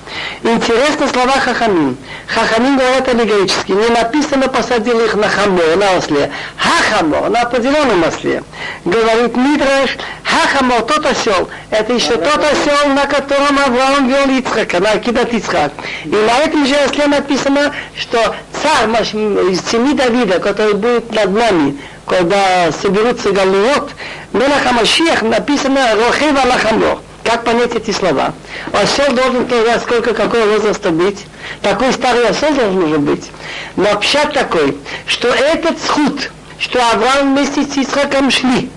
[0.43, 1.97] Интересно слова Хахамин.
[2.27, 3.73] Хахамин говорят аллегорически.
[3.73, 6.31] Не написано посадил их на хамо, на осле.
[6.57, 8.43] Хахамо, на определенном осле.
[8.85, 11.49] Говорит Мидраш, Хахамо, тот осел.
[11.71, 15.73] Это еще тот осел, на котором Авраам вел Ицхака, на Акидат Ицхак.
[16.05, 21.77] И на этом же осле написано, что царь из семьи Давида, который будет над нами,
[22.07, 23.91] когда соберутся галуот,
[24.33, 27.01] Мелах Амашиах написано Рохева Лахамлох.
[27.23, 28.35] Как понять эти слова?
[28.73, 31.25] Осел должен тогда сколько, какого возраста быть?
[31.63, 33.31] Такой старый осел должен уже быть.
[33.77, 34.77] Но общак такой,
[35.07, 38.71] что этот схуд, что Авраам вместе с Ицхаком шли,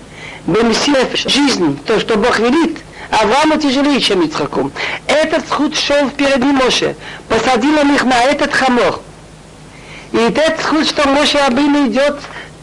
[0.46, 2.78] бемсилев жизнь, то, что Бог велит,
[3.10, 4.70] Аврааму тяжелее, чем Ицхаку.
[5.06, 6.96] Этот схуд шел впереди Моше,
[7.28, 9.00] посадил он их на этот хамор.
[10.12, 12.18] И этот схуд, что Моше Абину идет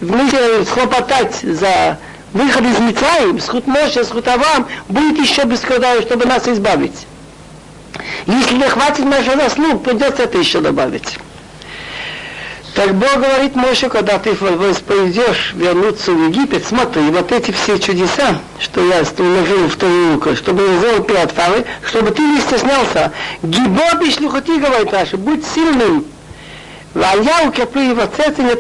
[0.06, 1.98] вместе схлопотать за
[2.34, 7.08] выход из Мицраим, сход Моше, сход Авраам, будет еще бесконечно, чтобы нас избавить.
[8.28, 11.18] Если не хватит нашего заслуг, придется это еще добавить.
[12.76, 18.40] Так Бог говорит Моше, когда ты пойдешь вернуться в Египет, смотри, вот эти все чудеса,
[18.60, 23.14] что я уложил в твою руку, чтобы я сделал Фарой, чтобы ты не стеснялся.
[23.44, 26.06] Гибо бишлюхати, говорит Раша, будь сильным.
[26.97, 28.57] והיה וכפי יבצץ не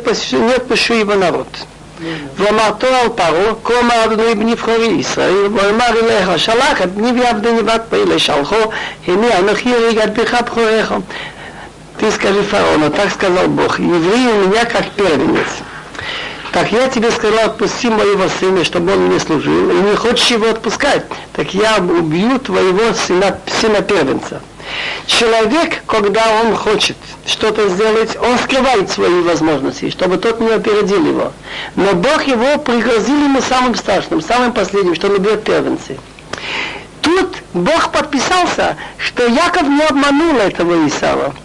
[0.68, 1.57] פשו его народ.
[2.37, 7.83] ואמרתו על פרעה, כה אמר אדוני בנבחרי ישראל, ואמר אליך, שלח את בני ועבדי נבת
[7.91, 8.57] פרי לשלחו,
[9.07, 10.95] הנה אנוכי יריג עד בך בכוריך.
[11.99, 15.49] ты скажи фараону, так сказал Бог, евреи у меня как первенец.
[16.51, 20.49] Так я тебе сказал, отпусти моего сына, чтобы он мне служил, и не хочешь его
[20.49, 21.05] отпускать,
[21.35, 24.41] так я убью твоего сына, сына первенца.
[25.07, 31.34] Человек, когда он хочет что-то сделать, он скрывает свои возможности, чтобы тот не опередил его.
[31.76, 35.97] Но Бог его пригрозил ему самым страшным, самым последним, что он убьет первенцы.
[37.01, 41.36] Тут Бог подписался, что Яков не обманул этого Исава.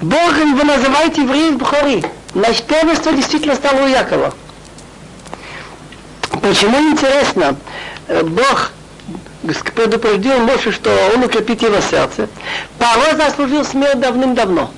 [0.00, 2.04] Бог его называет евреев Бхори.
[2.32, 4.32] Значит, первенство действительно стало у Якова.
[6.40, 7.56] Почему интересно?
[8.06, 8.70] Э, Бог
[9.74, 12.28] предупредил Моше, что он укрепит его сердце.
[12.78, 14.70] Паро заслужил смерть давным-давно.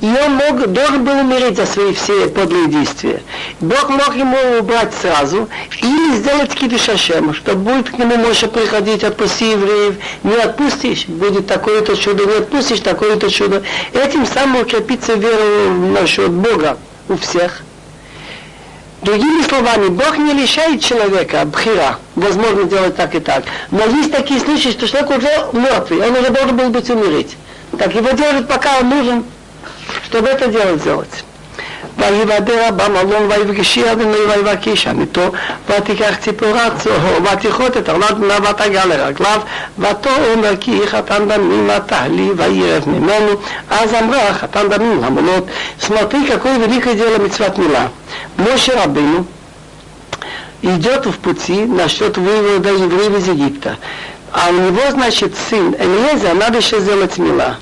[0.00, 3.22] И он мог, должен был умереть за свои все подлые действия.
[3.60, 5.48] Бог мог ему убрать сразу
[5.82, 11.96] или сделать кидушашем, что будет к нему Моше приходить, отпусти евреев, не отпустишь, будет такое-то
[11.96, 13.62] чудо, не отпустишь такое-то чудо.
[13.92, 16.78] Этим самым укрепится вера насчет Бога
[17.10, 17.62] у всех.
[19.02, 23.44] Другими словами, Бог не лишает человека бхира, возможно делать так и так.
[23.70, 27.36] Но есть такие случаи, что человек уже мертвый, он уже должен был быть умереть.
[27.78, 29.24] Так его держит, пока он нужен,
[30.04, 31.24] чтобы это дело сделать.
[31.99, 35.31] ויבדר במלון ויפגשי אדוני ויבקיש עמיתו
[35.69, 39.41] ותיקח ציפורה צהור ותכרות את ארלת בנה ותגע לרגליו
[39.79, 43.31] ותאמר כי חתן דמים אתה לי וירב ממנו
[43.69, 45.47] אז אמרה חתן דמים למולות
[45.79, 47.87] смотри какое великое дело מצוות מילה
[48.37, 49.25] Моше Рабыну
[50.61, 53.77] идет в пути насчет вывода евреев из Египта
[54.31, 57.57] а у него значит сын Элиеза надо еще сделать мила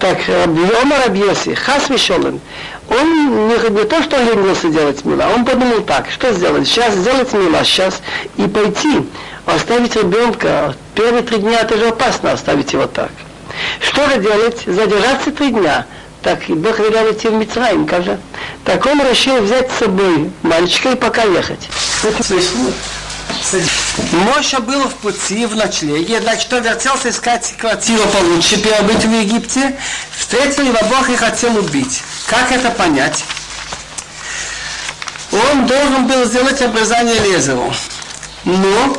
[0.00, 2.40] так Омар Абьоси, Хас Вишолен,
[2.89, 6.67] он не, не то, что ленился делать мила, он подумал так, что сделать?
[6.67, 8.01] Сейчас сделать мила, сейчас
[8.37, 9.05] и пойти,
[9.45, 13.11] оставить ребенка, первые три дня это же опасно оставить его так.
[13.79, 14.63] Что же делать?
[14.65, 15.85] Задержаться три дня.
[16.21, 18.17] Так, и Бог велел идти в Мицраим, как же?
[18.63, 21.69] Так он решил взять с собой мальчика и пока ехать.
[24.11, 29.77] Моша был в пути, в ночлеге, значит, он вертелся искать квартиру получше, перебыть в Египте,
[30.17, 32.03] встретил его Бог и хотел убить.
[32.27, 33.23] Как это понять?
[35.31, 37.73] Он должен был сделать обрезание Лезеру.
[38.45, 38.97] Но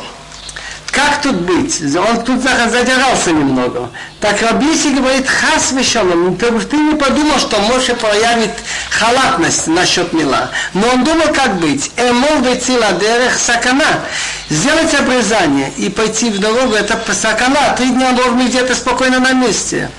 [0.97, 1.79] как тут быть?
[1.95, 3.91] Он тут задержался немного.
[4.19, 8.49] Так Рабиси говорит, хас вешалом, ты не подумал, что Моше проявит
[8.89, 10.49] халатность насчет Мила.
[10.73, 11.91] Но он думал, как быть.
[11.97, 13.85] Эмол вецила дерех сакана.
[14.49, 17.75] Сделать обрезание и пойти в дорогу, это сакана.
[17.77, 19.91] Три дня должен быть где-то спокойно на месте.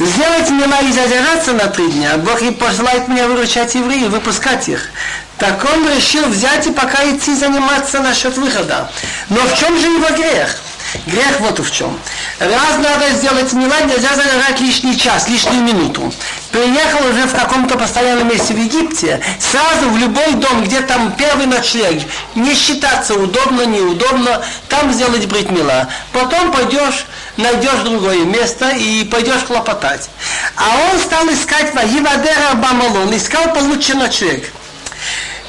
[0.00, 2.16] Сделать Мила и задержаться на три дня.
[2.16, 4.90] Бог и посылает меня выручать евреев, выпускать их.
[5.38, 8.90] Так он решил взять и пока идти заниматься насчет выхода.
[9.30, 10.60] Но в чем же его грех?
[11.06, 11.98] Грех вот в чем.
[12.38, 16.12] Раз надо сделать мила, нельзя задержать лишний час, лишнюю минуту.
[16.52, 21.46] Приехал уже в каком-то постоянном месте в Египте, сразу в любой дом, где там первый
[21.46, 22.00] ночлег,
[22.36, 25.88] не считаться удобно, неудобно, там сделать брить мила.
[26.12, 27.06] Потом пойдешь,
[27.36, 30.08] найдешь другое место и пойдешь хлопотать.
[30.56, 34.48] А он стал искать Вагивадера Бамалон, искал получше ночлег.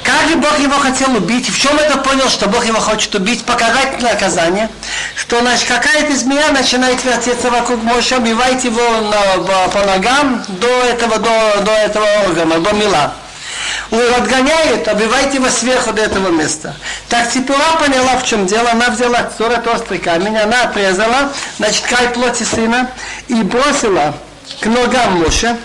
[0.06, 1.48] Как же Бог его хотел убить?
[1.50, 3.44] В чем это понял, что Бог его хочет убить?
[3.44, 4.70] Показать наказание.
[5.16, 11.18] Что значит, какая-то змея начинает вертеться вокруг Моше, убивает его на, по ногам до этого,
[11.18, 13.14] до, до этого органа, до мила.
[13.90, 16.76] Отгоняет, обивает его сверху до этого места.
[17.08, 18.70] Так Ципура поняла, в чем дело.
[18.70, 22.90] Она взяла 40 острый камень, она отрезала, значит, край плоти сына
[23.26, 24.14] и бросила
[24.60, 25.56] к ногам Моше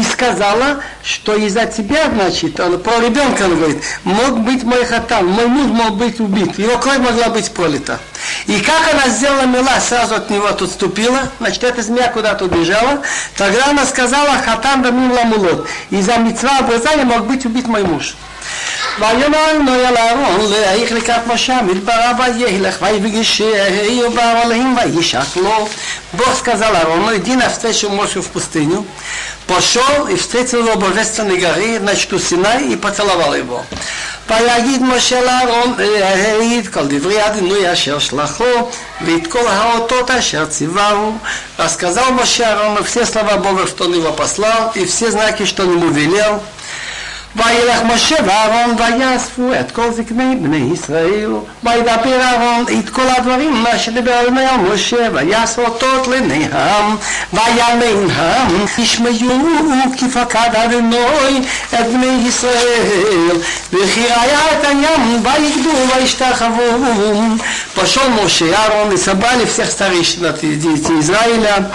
[0.00, 5.26] и сказала, что из-за тебя, значит, он, про ребенка он говорит, мог быть мой хатан,
[5.26, 8.00] мой муж мог быть убит, его кровь могла быть пролита.
[8.46, 13.02] И как она сделала мила, сразу от него тут ступила, значит, эта змея куда-то убежала,
[13.36, 18.16] тогда она сказала, хатан да мила мулот, из-за митцва обрезания мог быть убит мой муж.
[18.99, 25.67] ויאמר נוי אל אהרון להעיך לקראת משה מדברה וילך ויפגשהו באוהלים וישק לו.
[26.13, 28.85] Бог сказал Аарону, иди навстречу Моше в пустыню.
[29.45, 33.63] Пошел и встретил его божественной горы, значит, у Синай, и поцеловал его.
[34.29, 38.69] ויגיד משה לאהרון, העיד כל דברי הדינוי אשר שלחו
[39.01, 41.17] ואת כל האותות אשר ציווהו.
[41.59, 45.73] Рассказал Моше Аарону все слова Бога, что он его послал, и все знаки, что он
[45.73, 46.41] ему велел.
[47.35, 51.31] וילך משה ואהרון ויאספו את כל זקני בני ישראל
[51.63, 56.95] וידבר אהרון את כל הדברים מה שדיבר אדוני על משה ויעשו אותות לעיני העם
[57.33, 59.11] ויעלם העם ישמעו
[59.97, 61.41] כי פקד אדוני
[61.73, 63.37] את בני ישראל
[63.73, 66.67] וכי ראה את הים ויגדו וישתחוו
[67.75, 71.71] Пошел Моше и Аарон и собрали всех старейшин от Израиля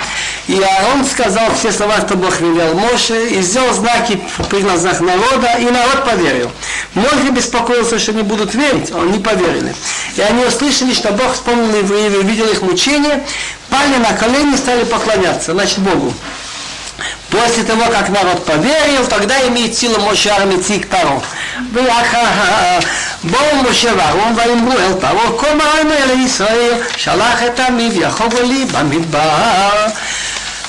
[0.48, 4.20] И Аарон сказал все слова, что Бог велел Моше, и сделал знаки
[4.50, 6.50] при глазах народа, и народ поверил.
[6.94, 9.74] Моше беспокоился, что не будут верить, он не поверили.
[10.16, 13.24] И они услышали, что Бог вспомнил евреев, увидел их мучения,
[13.70, 16.12] пали на колени и стали поклоняться, значит, Богу.
[17.30, 21.22] После того, как народ поверил, тогда имеет силу Моше Армици к Паро.
[23.24, 28.64] בואו משה ואהרון ויאמרו אל פרעה כה מראנו אל ישראל שלח את עמי ויחובו לי
[28.64, 29.86] במדבר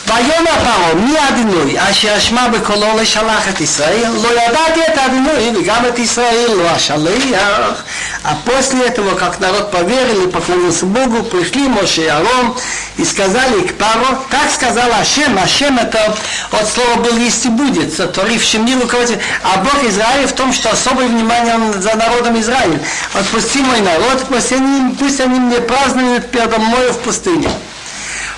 [0.08, 5.86] ויאמר פרעה מי אדינוי אשר אשמע בקולו לשלח את ישראל לא ידעתי את אדינוי וגם
[5.90, 7.84] את ישראל לא אשלח
[8.24, 12.56] А после этого, как народ поверил и поклонился Богу, пришли Моше и Арон
[12.96, 16.16] и сказали к Паро, так сказал Ашем, Ашем это
[16.52, 20.72] от слова был есть и будет, сотворившим мир руководитель, а Бог Израиля в том, что
[20.72, 22.80] особое внимание за народом Израиля.
[23.14, 27.50] Отпусти мой народ, пусть они, пусть они мне празднуют передо мной в пустыне.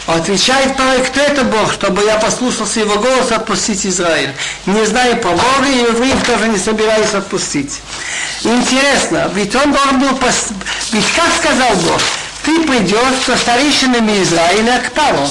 [0.07, 4.33] Отвечает порой, кто это Бог, чтобы я послушался его голос отпустить Израиль.
[4.67, 7.81] Не знаю про Бога, и евреев тоже не собираюсь отпустить.
[8.43, 10.49] Интересно, ведь он должен был, пос...
[10.93, 12.01] ведь как сказал Бог,
[12.45, 15.29] ты придешь со старейшинами Израиля к Пару.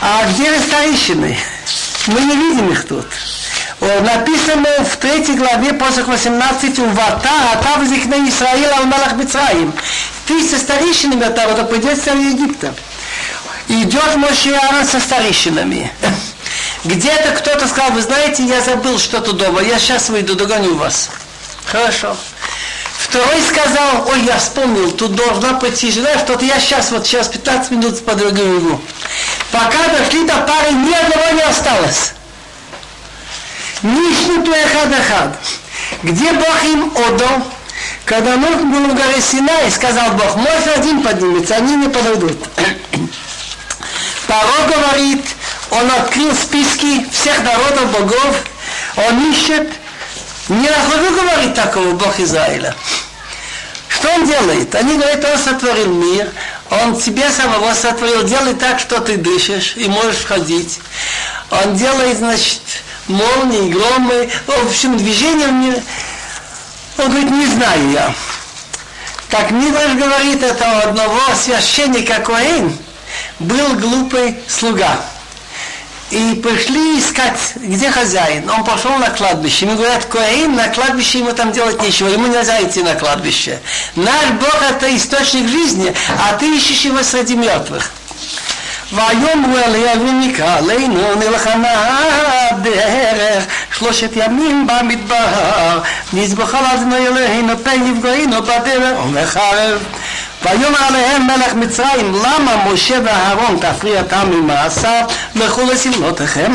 [0.00, 1.36] А где же старейшины?
[2.08, 3.06] Мы не видим их тут.
[3.80, 9.72] Написано в третьей главе, после 18, у Вата, Ата возникне Израиля, Алмалах Мицраим.
[10.26, 12.72] Ты со старейшинами Ата, вот придет царь Египта
[13.82, 15.90] идет Моше Аарон со старейшинами.
[16.84, 21.10] Где-то кто-то сказал, вы знаете, я забыл что-то дома, я сейчас выйду, догоню вас.
[21.66, 22.16] Хорошо.
[22.98, 27.70] Второй сказал, ой, я вспомнил, тут должна пойти жена, что-то я сейчас, вот сейчас 15
[27.70, 28.42] минут по дороге
[29.50, 32.12] Пока дошли до пары, ни одного не осталось.
[33.82, 35.38] Нишнуту эхад.
[36.02, 37.44] Где Бог им отдал?
[38.04, 42.36] Когда Нух был в горе Синай, сказал Бог, мой один поднимется, они не подойдут.
[44.26, 45.24] Паро говорит,
[45.70, 48.36] он открыл списки всех народов богов,
[48.96, 49.68] он ищет,
[50.48, 52.74] не нахожу, говорит такого Бог Израиля.
[53.88, 54.74] Что он делает?
[54.74, 56.30] Они говорят, он сотворил мир,
[56.70, 60.80] он тебе самого сотворил, делай так, что ты дышишь и можешь ходить.
[61.50, 62.60] Он делает, значит,
[63.06, 65.82] молнии, громы, в общем, движение в мире.
[66.98, 68.14] Он говорит, не знаю я.
[69.30, 72.76] Как Мидраш говорит, это одного священника Коэн,
[73.39, 74.99] был глупый слуга.
[76.11, 78.49] И пришли искать, где хозяин.
[78.49, 79.67] Он пошел на кладбище.
[79.67, 82.07] Ему говорят, Коаин, на кладбище ему там делать нечего.
[82.07, 83.59] Ему нельзя идти на кладбище.
[83.95, 85.93] Наш Бог это источник жизни,
[86.27, 87.91] а ты ищешь его среди мертвых.
[88.93, 91.99] ויאמרו אליה ונקרא עלינו נלחמה
[92.61, 93.43] דרך
[93.77, 95.81] שלושת ימים במדבר
[96.13, 99.83] נזבחה לאדנו אלוהינו פן יפגענו בדרך ומחרב
[100.43, 105.03] ויאמר עליהם מלך מצרים, למה משה ואהרון תפריע אותם ממעשיו,
[105.35, 106.51] לכו לסמלותיכם.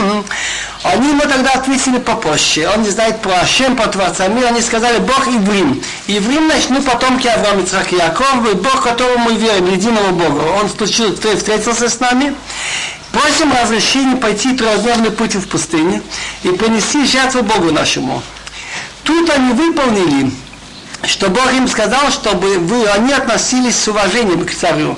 [0.84, 2.68] Они ему тогда ответили попозже.
[2.68, 4.49] Он не знает про Ашем, про Творца мира.
[4.49, 5.82] Они сказали, Бог Иврим.
[6.07, 10.42] Иврим, значит, ну, потомки Авраама, Ицхак и Яков, и Бог, которому мы верим, единого Бога.
[10.61, 12.34] Он случил, встретился с нами.
[13.12, 16.03] Просим разрешения пойти трехдневный путь в пустыне
[16.42, 18.22] и принести жертву Богу нашему.
[19.05, 20.32] Тут они выполнили
[21.07, 24.97] что Бог им сказал, чтобы вы, они относились с уважением к царю.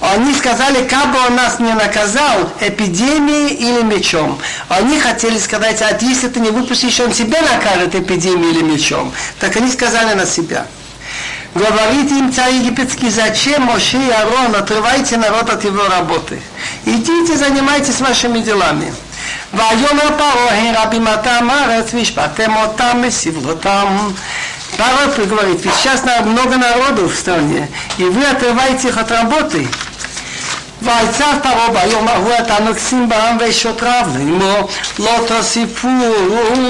[0.00, 4.38] Они сказали, как бы он нас не наказал эпидемией или мечом.
[4.68, 9.12] Они хотели сказать, а если ты не выпустишь, он тебя накажет эпидемией или мечом.
[9.38, 10.66] Так они сказали на себя.
[11.54, 16.40] Говорит им царь египетский, зачем Моше и Арон отрывайте народ от его работы?
[16.86, 18.92] Идите, занимайтесь вашими делами.
[19.54, 24.08] ויאמר פרעה רבים אתם הארץ והשפעתם אותם מסבלותם
[24.76, 27.68] Пророк говорит, ведь сейчас много народу в стране,
[27.98, 29.68] и вы отрываете их от работы.
[30.82, 34.68] ויצב פרעה ביום ההוא את הנוגסים בעם ושוטריו לאמור
[34.98, 35.88] לא תוסיפו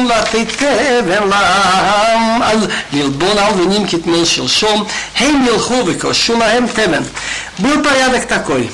[0.08, 2.58] לתת קבר לעם על
[2.92, 4.84] ללבון הלבנים כתמל שלשום
[5.16, 7.02] הם ילכו וקושו להם תבן.
[7.62, 8.70] Был порядок такой.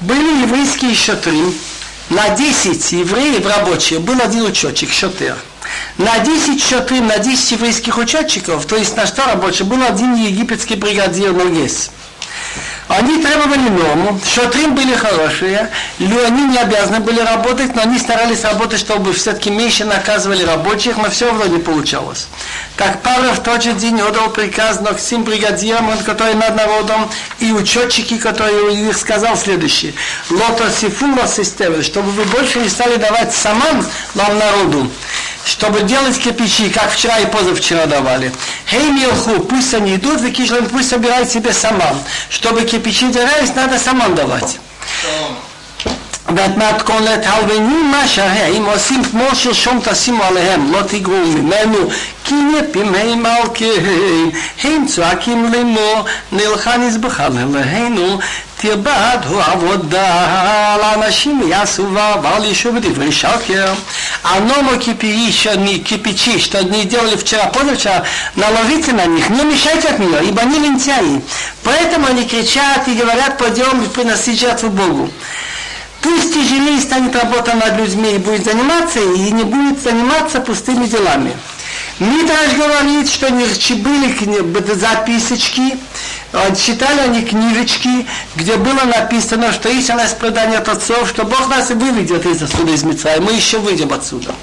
[0.00, 1.52] Были еврейские шатры,
[2.10, 5.36] на 10 евреев рабочих был один учетчик, шатер.
[5.97, 10.75] на 10 шатрим, на 10 еврейских учетчиков, то есть на что рабочий, был один египетский
[10.75, 11.91] бригадир Ногес.
[12.89, 18.79] Они требовали норму, шатрим были хорошие, они не обязаны были работать, но они старались работать,
[18.79, 22.25] чтобы все-таки меньше наказывали рабочих, но все равно не получалось.
[22.77, 27.07] Так Павел в тот же день отдал приказ но всем бригадирам, которые над народом,
[27.37, 29.93] и учетчики, которые их сказал следующее.
[30.31, 33.85] Лото сифула системы, чтобы вы больше не стали давать саман
[34.15, 34.89] нам народу,
[35.45, 38.31] чтобы делать кирпичи, как вчера и позавчера давали.
[38.67, 40.21] Хей милху, пусть они идут,
[40.71, 41.99] пусть собирают себе саман.
[42.29, 42.78] Чтобы кирпичи
[43.11, 44.59] делались, надо саман давать.
[46.36, 51.78] ואת מתכונת הלבנים מה שהם עושים כמו שלשום תשימו עליהם, לא תגרו ממנו,
[52.24, 54.30] כי נפים הם מלכיהם,
[54.64, 58.18] הם צועקים לאמור, נלכה נזבחה לאלוהינו,
[58.56, 63.72] תרבד הוא עבודה, לאנשים יעשו ואבל יישוב דברי שקר.
[64.24, 68.04] Оно кипячи, что не делали вчера, позавчера,
[68.36, 71.20] наложите на них, не мешайте от нее, ибо они лентяи.
[71.62, 75.10] Поэтому они кричат и говорят, пойдем приносить жертву Богу.
[76.01, 81.33] Пусть тяжелее станет работа над людьми и будет заниматься, и не будет заниматься пустыми делами.
[81.99, 83.29] Митраж говорит, что
[83.73, 85.77] были записочки,
[86.55, 92.25] читали они книжечки, где было написано, что истинное исповедание от отцов, что Бог нас выведет
[92.25, 94.33] из отсюда из Митца, и мы еще выйдем отсюда.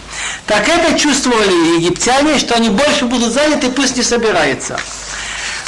[0.46, 4.78] Так это чувствовали египтяне, что они больше будут заняты, пусть не собираются.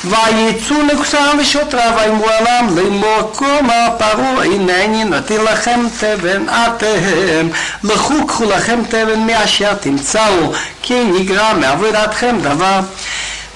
[0.05, 7.47] ויצאו נקוסם ושוטרה ויאמרו עליהם לאמור כה מה פרעה הנני נותן לכם תבן אתם
[7.83, 12.79] לכו קחו לכם תבן מאשר תמצאו כי נגרע מעבודתכם דבר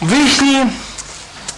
[0.01, 0.63] вышли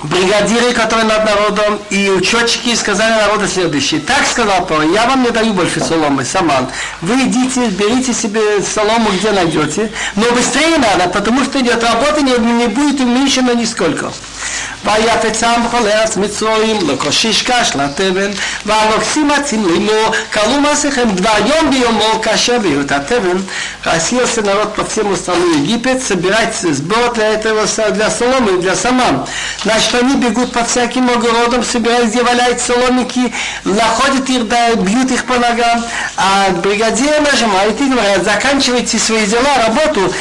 [0.04, 4.00] бригадиры, которые над народом, и учетчики сказали народу следующее.
[4.00, 6.68] Так сказал Павел, я вам не даю больше соломы, саман.
[7.02, 12.32] Вы идите, берите себе солому, где найдете, но быстрее надо, потому что идет работа, не,
[12.32, 14.12] не будет уменьшена нисколько.
[14.86, 18.32] ויפצם כל ארץ מצרים לקושיש קש לתבן
[18.66, 23.46] והלוקחים עצים לאמור калу масихем два йом биомо каша бьют атевен
[23.84, 29.26] рассеялся народ по всему страну Египет собирать сбор для этого для соломы для саман
[29.64, 33.34] значит они бегут по всяким огородам собирают где валяют соломики
[33.64, 35.84] находят их да бьют их по ногам
[36.18, 40.14] а бригадиры нажимают и говорят заканчивайте свои дела работу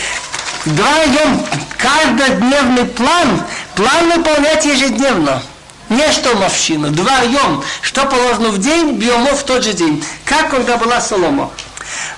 [0.65, 1.47] Вдвоем
[1.79, 3.43] каждодневный план,
[3.75, 5.43] план выполнять ежедневно.
[5.89, 10.05] Не что мовщина, вдвоем, что положено в день, бьемо в тот же день.
[10.25, 11.51] Как когда была Солома.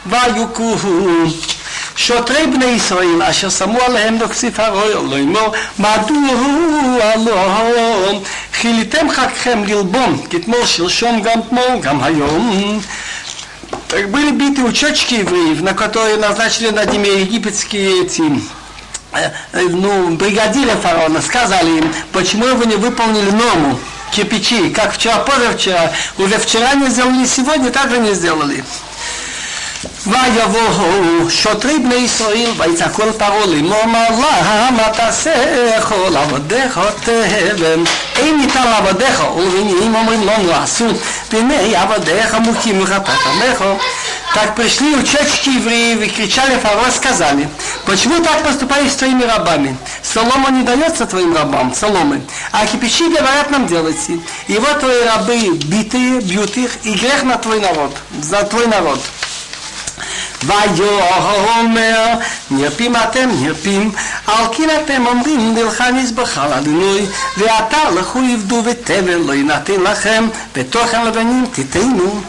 [0.07, 1.27] ויוכוהו
[1.97, 10.66] שוטרי בני ישראל אשר שמו עליהם דוקסיף הרויו לאמור מדוע הלום חיליתם חגכם ללבום כתמול
[10.66, 12.81] שלשום גם תמול גם היום
[13.90, 18.23] Так были биты учетчики евреев, на которые назначили над ними египетские эти
[19.52, 23.78] ну, бригадиры фараона, сказали им, почему вы не выполнили норму
[24.12, 28.65] кирпичи, как вчера, позавчера, уже вчера не сделали, сегодня также не сделали.
[30.07, 35.32] ויבואו שוטרי בני ישראל ויצעקו אל פרעה לאמור לה מה תעשה
[35.89, 37.85] כל עבדיך תהבם
[38.16, 40.86] אין ניתן לעבדיך ולבנים אומרים לנו עשו
[41.32, 43.65] והנה עבדיך מוכים מחטאת עמך
[44.35, 47.48] Так пришли учетчики евреев и кричали Фаро, сказали,
[47.85, 49.77] почему так поступаешь с твоими рабами?
[50.02, 54.20] Солома не дается твоим рабам, соломы, а кипячи говорят нам делайте.
[54.47, 59.01] И вот твои рабы битые, бьют их, и грех на твой народ, за твой народ.
[60.43, 62.15] ויאמר
[62.51, 63.93] נרפים אתם נרפים
[64.27, 71.07] על כן אתם אומרים נלכה נזבחה לאדוני ועתה לכו עבדו ותבל לא יינתן לכם ותוכן
[71.07, 72.20] לבנים תיתנו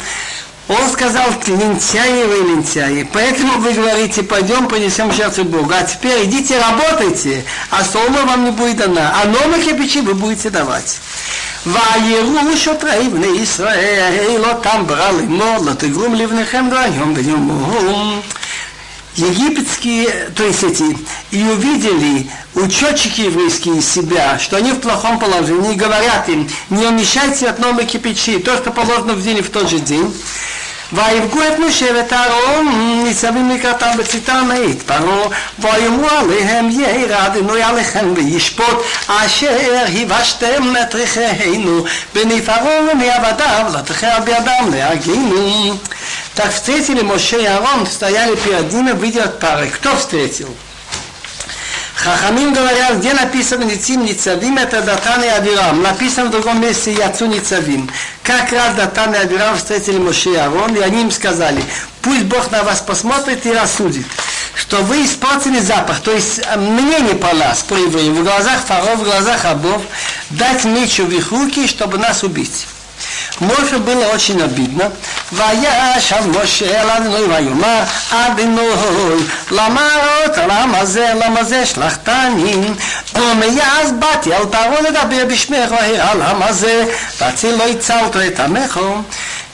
[0.68, 6.60] Он сказал, лентяи вы лентяи, поэтому вы говорите, пойдем понесем жертву Богу, а теперь идите
[6.60, 11.00] работайте, а солома вам не будет дана, а новые кирпичи вы будете давать.
[11.66, 18.22] ויראו שוטרי בני ישראל אותם ברא לאמור לא תגרום לבניכם דברים ביום
[19.16, 20.98] египетские, то есть эти,
[21.32, 26.86] и увидели учетчики еврейские из себя, что они в плохом положении, и говорят им, не
[26.86, 30.14] умещайте от новой кипячи, то, что положено в день в тот же день,
[30.94, 32.68] ויבגו את משה ואת אהרון
[33.04, 35.28] ניצבים לקראתם בצאתם מאת פרעה
[35.60, 39.58] ויאמרו עליהם ירא אדוני עליכם וישפוט אשר
[40.02, 41.84] הבשתם את ריחינו
[42.14, 45.76] בני פרעה ובני עבדיו לתחר בידם להגינו
[46.37, 49.69] так встретили Моше и Аарон, стояли перед ними, видят пары.
[49.71, 50.55] Кто встретил?
[51.95, 55.83] Хахамим говорят, где написано Ницим Ницавим, это Датан и Абирам.
[55.83, 57.91] Написано в другом месте Яцу Ницавим.
[58.23, 61.65] Как раз Датан и Абирам встретили Моше и Арон, и они им сказали,
[62.03, 64.07] пусть Бог на вас посмотрит и рассудит,
[64.55, 68.61] что вы испортили запах, то есть э, мне не по нас, по евреям, в глазах
[68.61, 69.81] фараона, в глазах рабов,
[70.31, 72.67] дать меч в их руки, чтобы нас убить.
[73.40, 74.92] Моше было очень обидно.
[75.34, 78.62] וישב משה אל אדוני ויאמר אדוני
[79.52, 79.90] למה
[80.24, 82.56] אותה למה זה למה זה שלחתני
[83.16, 86.86] ומאז באתי אל פרעה לדבר בשמך והראה למה זה
[87.20, 88.80] והציל לא הצלת את עמך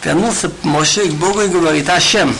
[0.08, 2.34] Вернулся Моше к Богу и говорит, Ашем,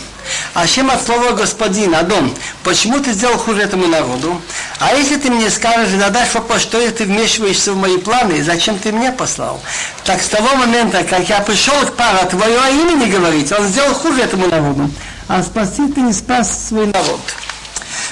[0.53, 2.33] Ашем от слова господин, Адон,
[2.63, 4.39] почему ты сделал хуже этому народу?
[4.79, 8.91] А если ты мне скажешь, задашь вопрос, что ты вмешиваешься в мои планы, зачем ты
[8.91, 9.61] меня послал?
[10.03, 13.93] Так с того момента, как я пришел к пару, твое имя не говорить, он сделал
[13.93, 14.89] хуже этому народу.
[15.27, 17.19] А спаси ты не спас свой народ.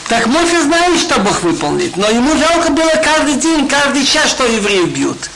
[0.09, 4.45] Так Моше знает, что Бог выполнит, но ему жалко было каждый день, каждый час, что
[4.45, 5.29] евреи бьют.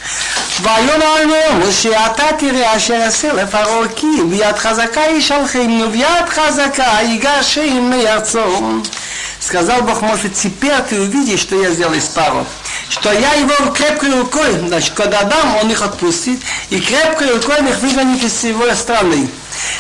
[0.63, 8.83] ויאמר לו, שאתה תראה אשר אעשה לפרעה כי ביד חזקה ישלחנו, ביד חזקה ייגשם מארצו.
[9.41, 12.47] Сказал Бог Моше, теперь ты увидишь, что я сделал из пару.
[12.90, 16.40] Что я его крепкой рукой, значит, когда дам, он их отпустит,
[16.70, 19.30] и крепкой рукой их выгонит из его страны.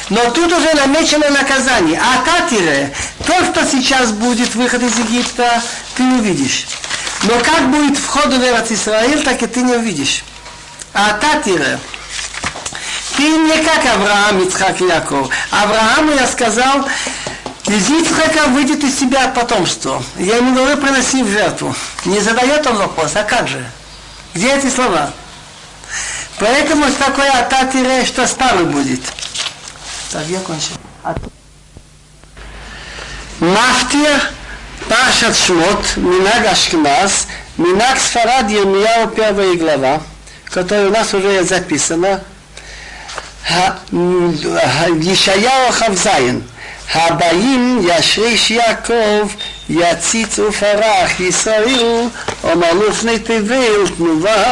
[0.09, 1.99] Но тут уже намечено наказание.
[1.99, 2.93] А Татире,
[3.25, 5.61] то, что сейчас будет выход из Египта,
[5.95, 6.67] ты увидишь.
[7.23, 10.23] Но как будет вход в Эрат Израиль, так и ты не увидишь.
[10.93, 11.79] А Татире,
[13.17, 15.29] ты не как Авраам, Ицхак Яков.
[15.51, 16.85] Аврааму я сказал,
[17.67, 20.03] из Ицхака выйдет из себя потомство.
[20.17, 21.75] Я ему говорю, приноси в жертву.
[22.05, 23.65] Не задает он вопрос, а как же?
[24.33, 25.11] Где эти слова?
[26.37, 29.01] Поэтому такое ататире, что старый будет.
[30.11, 30.75] Так, я кончил.
[33.39, 34.21] Мафтир,
[34.87, 37.27] Пашат Шмот, Минаг Ашкназ,
[37.57, 40.01] Минаг Сфарад Ермияу, первая глава,
[40.45, 42.23] которая у нас уже записана.
[43.91, 46.43] Ешаяу Хавзайн.
[46.94, 49.28] הבאים ישריש יעקב,
[49.68, 52.08] יציץ ופרח ישראל,
[52.44, 54.44] אומר לפני תבל תנובה.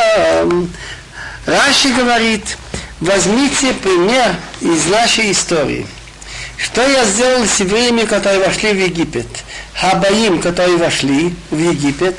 [1.48, 2.58] Раши говорит,
[3.00, 5.86] возьмите пример из нашей истории.
[6.58, 9.26] Что я сделал с евреями, которые вошли в Египет?
[9.74, 12.16] Хабаим, которые вошли в Египет.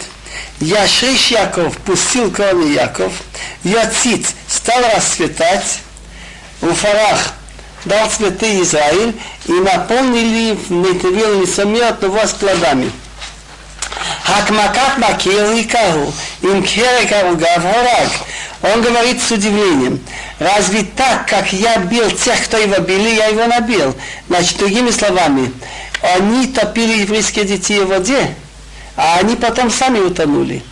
[0.60, 3.14] Яшриш Яков пустил корни Яков.
[3.64, 5.80] Яциц стал расцветать.
[6.62, 7.34] Уфарах
[7.85, 9.15] дал цветы Израиль
[9.47, 12.91] и наполнили Нетевил несомненно вас плодами.
[14.23, 16.13] Хакмакат макил и каху,
[16.43, 18.11] им керек аругав хорак.
[18.63, 20.01] Он говорит с удивлением,
[20.39, 23.95] разве так, как я бил тех, кто его били, я его набил?
[24.29, 25.53] Значит, другими словами,
[26.01, 28.35] они топили еврейские детей в воде,
[28.97, 30.63] а они потом сами утонули.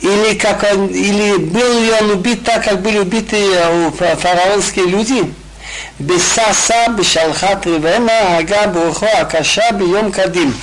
[0.00, 3.36] Или, как он, или был ли он убит так, как были убиты
[3.98, 5.32] фараонские люди?
[5.98, 10.54] Бесаса бешалхат ривена ага брухо акаша бием кадим.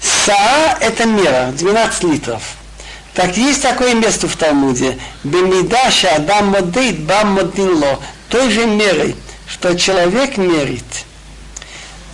[0.00, 2.42] Саа– это мера, 12 литров.
[3.14, 4.98] Так есть такое место в Талмуде.
[5.24, 8.00] Бемидаша адам модейт бам модинло.
[8.28, 9.16] Той же мерой,
[9.46, 10.84] что человек мерит.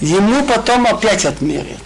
[0.00, 1.80] Ему потом опять отмерят.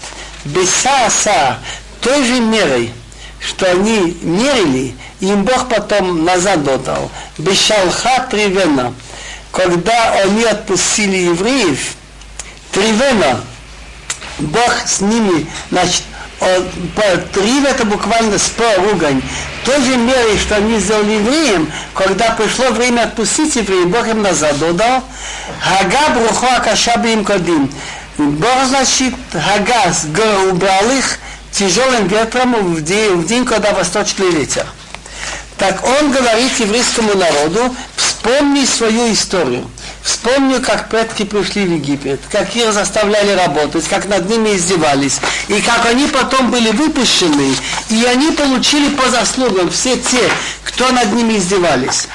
[0.44, 1.58] Бесаса–
[2.00, 2.92] той же мерой,
[3.40, 7.10] что они мерили, им Бог потом назад отдал.
[7.38, 8.94] Бешалха привена–
[9.52, 11.94] когда они отпустили евреев,
[12.72, 13.40] Тривена,
[14.38, 16.02] Бог с ними, значит,
[17.32, 19.22] Трив это буквально спор, ругань.
[19.64, 24.58] Той же мере, что они сделали евреям, когда пришло время отпустить евреев, Бог им назад
[24.58, 25.04] додал.
[25.60, 27.70] Хага брухо акаша им кодим.
[28.16, 29.94] Бог, значит, Хага
[30.50, 31.18] убрал их
[31.52, 34.66] тяжелым ветром в день, в день, когда восточный ветер.
[35.58, 37.74] Так он говорит еврейскому народу,
[38.20, 39.70] вспомни свою историю.
[40.02, 45.60] Вспомни, как предки пришли в Египет, как их заставляли работать, как над ними издевались, и
[45.60, 47.54] как они потом были выпущены,
[47.90, 50.30] и они получили по заслугам все те,
[50.64, 52.08] кто над ними издевались.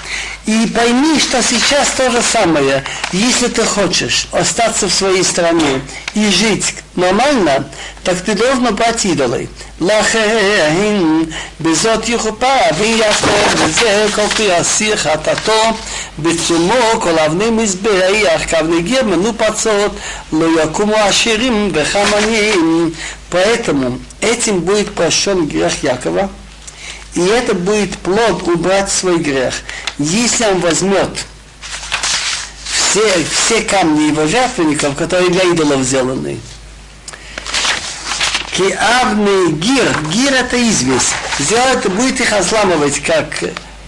[0.46, 2.82] И пойми, что сейчас то же самое.
[3.12, 5.82] Если ты хочешь остаться в своей стране
[6.14, 7.70] и жить нормально,
[8.04, 9.48] так ты должен брать идолы.
[9.80, 11.22] לכן
[11.60, 15.62] בזאת יכופר אבי יעקב וזה כל פרי אסיר חטאתו
[16.18, 19.92] בתשומו כל אבני מזבח כאבני גיר מנופצות
[20.32, 22.92] לא יקומו עשירים וחמנים
[23.30, 26.28] поэтому этим будет прощен грех Якова
[27.15, 29.53] и это будет плод убрать свой грех.
[29.97, 31.09] Если он возьмет
[32.71, 36.37] все, все камни его жертвенников, которые для идолов сделаны,
[38.55, 43.27] Киавный гир, гир это известь, сделать, будет их разламывать, как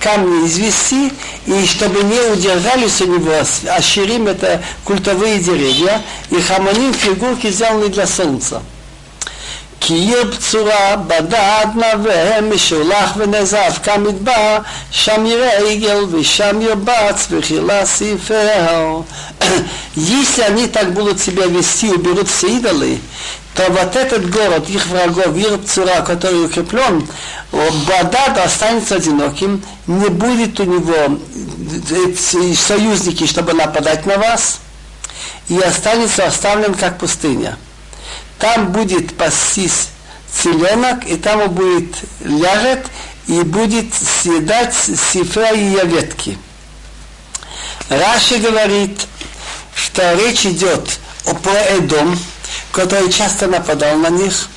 [0.02, 1.14] камни извести,
[1.46, 3.32] и чтобы не удержались у него,
[3.70, 6.02] аширим это культовые деревья,
[6.32, 8.62] и хаманим фигурки сделаны для солнца.
[9.87, 14.59] כי עיר בצורה בדד נווה משולח ונזף כמדבר
[14.91, 19.01] שם יראה עגל ושם ירבץ וחילה סיפר
[19.97, 22.99] Если они так будут себя вести, уберут все идолы,
[23.55, 27.07] то вот этот город, их врагов, их цура, который укреплен,
[27.51, 31.19] Бадад останется одиноким, не будет у него
[32.57, 34.61] союзники, чтобы нападать на вас,
[35.49, 37.59] и останется оставлен как пустыня
[38.40, 39.90] там будет пастись
[40.44, 42.86] теленок, и там он будет ляжет
[43.28, 46.38] и будет съедать сифра и ветки.
[47.90, 49.08] Раши говорит,
[49.74, 51.36] что речь идет о
[51.78, 52.18] Эдом,
[52.72, 54.50] который часто нападал на них.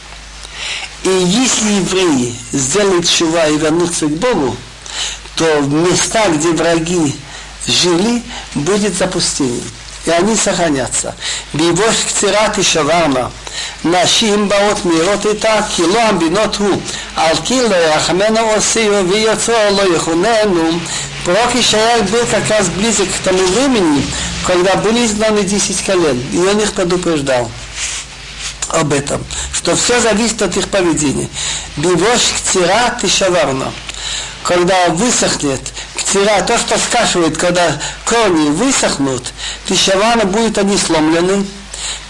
[1.05, 4.57] И если евреи сделают чува и вернутся к Богу,
[5.37, 7.17] то места, где враги
[7.67, 8.23] жили,
[8.55, 9.63] будет запустение
[10.10, 11.14] И они сохранятся.
[11.54, 13.28] ביבוש קצירת תשברנה,
[13.86, 16.82] נשים באות מהירות איתה, כי לא המבינות הוא,
[17.16, 20.80] על כי לא ירחמנו עושיו, ויוצרו לא יכוננו.
[21.26, 24.06] Пророк Ишаяк был как раз близок к тому времени,
[24.46, 27.50] когда были изгнаны десять колен, и он их предупреждал
[28.70, 31.28] об этом, что все зависит от их поведения.
[31.78, 33.72] Бивош ктира тишаварна.
[34.51, 35.61] Когда высохнет
[35.95, 39.33] ктира, то, что скашивает, когда корни высохнут,
[39.69, 41.47] тишаварна будет они сломлены.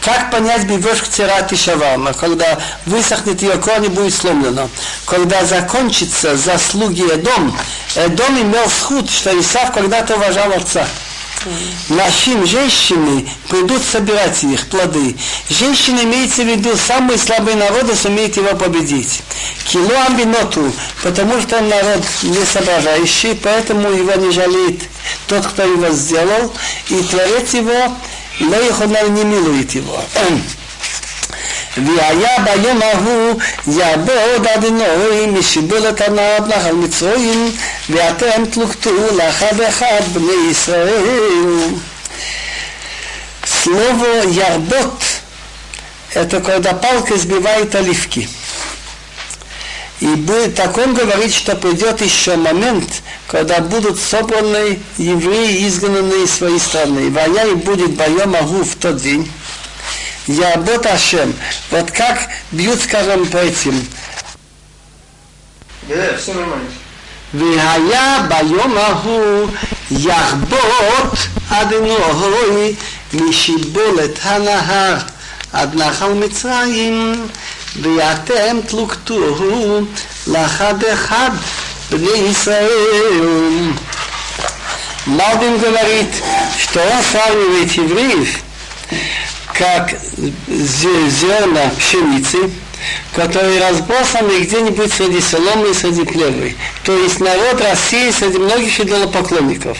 [0.00, 2.14] Как понять бивош ктира тишаварна?
[2.14, 4.70] Когда высохнет ее корни, будет сломлено.
[5.04, 7.54] Когда закончится заслуги Эдом,
[7.94, 10.86] Эдом имел сход, что Исав когда-то уважал отца.
[11.88, 15.16] Нашим женщины придут собирать их плоды.
[15.48, 19.22] Женщины имеется в виду самые слабые народы сумеют его победить.
[19.66, 20.72] Кило амбиноту,
[21.02, 24.82] потому что он народ не соображающий, поэтому его не жалеет
[25.28, 26.52] тот, кто его сделал,
[26.88, 27.96] и Творец его,
[28.40, 28.56] но
[29.08, 30.02] не милует его.
[31.77, 37.52] והיה ביום ההוא יעבוד אדינוי משיבולת הנער נחל מצרים
[37.89, 41.76] ואתם תלוכתו לאחד אחד בני ישראל.
[43.65, 48.27] Слово «ярбот» – это когда палка сбивает оливки.
[50.02, 56.31] И будет, так он говорит, что придет еще момент, когда будут собраны евреи, изгнанные из
[56.31, 57.10] своей страны.
[57.10, 59.31] Война и будет боем Агу в тот день.
[60.30, 61.34] Ябот Ашем.
[61.72, 63.88] Вот как бьют, скажем, по этим.
[67.34, 69.47] והיה ביום ההוא
[69.91, 71.18] יחבוט
[71.49, 72.76] אדנוי
[73.14, 74.97] משיבולת הנהר
[75.53, 77.27] עד נחל מצרים
[77.81, 79.81] ואתם תלוקתוהו
[80.27, 81.30] לאחד אחד
[81.89, 83.72] בני ישראל.
[85.07, 86.10] Малбин говорит,
[86.57, 88.39] что он сравнивает евреев
[89.61, 89.95] как
[90.49, 92.51] зерна пшеницы,
[93.15, 96.57] которые разбросаны где-нибудь среди соломы и среди плевы.
[96.82, 99.77] То есть народ России среди многих идолопоклонников.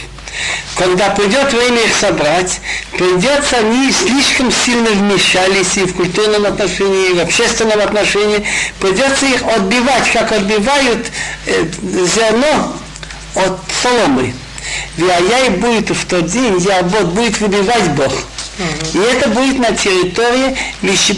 [0.77, 2.61] Когда придет время их собрать,
[2.93, 8.45] придется они слишком сильно вмешались и в культурном отношении, и в общественном отношении.
[8.81, 11.07] Придется их отбивать, как отбивают
[11.47, 12.77] э, зерно
[13.35, 14.35] от соломы.
[14.99, 18.13] Вияй будет в тот день, я вот будет выбивать Бог.
[18.95, 20.57] И это будет на территории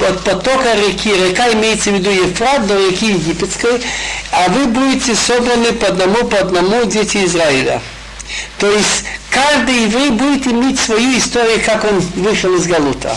[0.07, 1.13] от потока реки.
[1.13, 3.83] Река имеется в виду Ефрат до реки Египетской,
[4.31, 7.81] а вы будете собраны по одному по одному дети Израиля.
[8.59, 13.17] То есть каждый еврей будет иметь свою историю, как он вышел из Галута.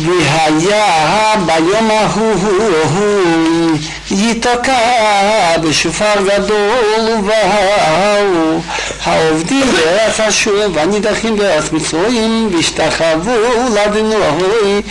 [0.00, 3.76] והיה ביום ההוא
[4.10, 8.60] ייתקע בשופר גדול ובאו
[9.04, 14.82] העובדים בארץ אשור והנידחים בארץ מצרים והשתחוו לאדינוי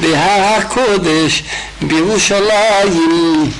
[0.00, 1.42] בהר הקודש
[1.82, 3.50] בירושלים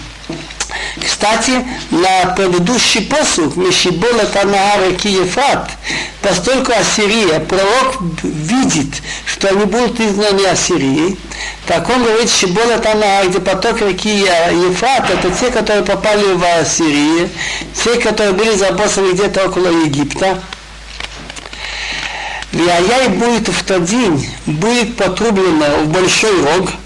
[1.02, 1.52] кстати,
[1.92, 5.70] на предыдущий посуд Мешибола Танаа реки Ефрат,
[6.22, 11.18] поскольку Ассирия, пророк видит, что они будут изгнаны Ассирией,
[11.68, 17.30] так он говорит, Шибола Танаа, где поток реки Ефрат, это те, которые попали в Ассирию,
[17.84, 20.40] те, которые были забросаны где-то около Египта.
[22.52, 26.72] Виаяй будет в тот день, будет потрублено в большой рог–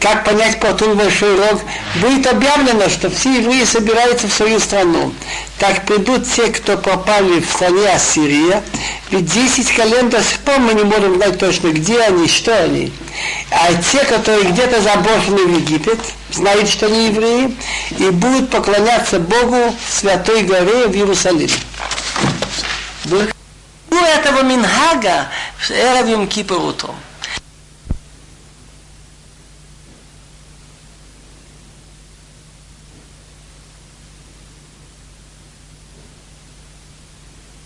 [0.00, 1.60] как понять потом большой рог,
[1.96, 5.12] будет объявлено, что все евреи собираются в свою страну.
[5.58, 8.62] Так придут те, кто попали в стране Ассирия,
[9.10, 12.92] ведь 10 колен до сих пор мы не можем знать точно, где они, что они.
[13.50, 17.56] А те, которые где-то заброшены в Египет, знают, что они евреи,
[17.98, 21.52] и будут поклоняться Богу в Святой горе в Иерусалиме.
[23.90, 25.28] У этого Минхага
[25.58, 26.96] в Эрав Кипр утром.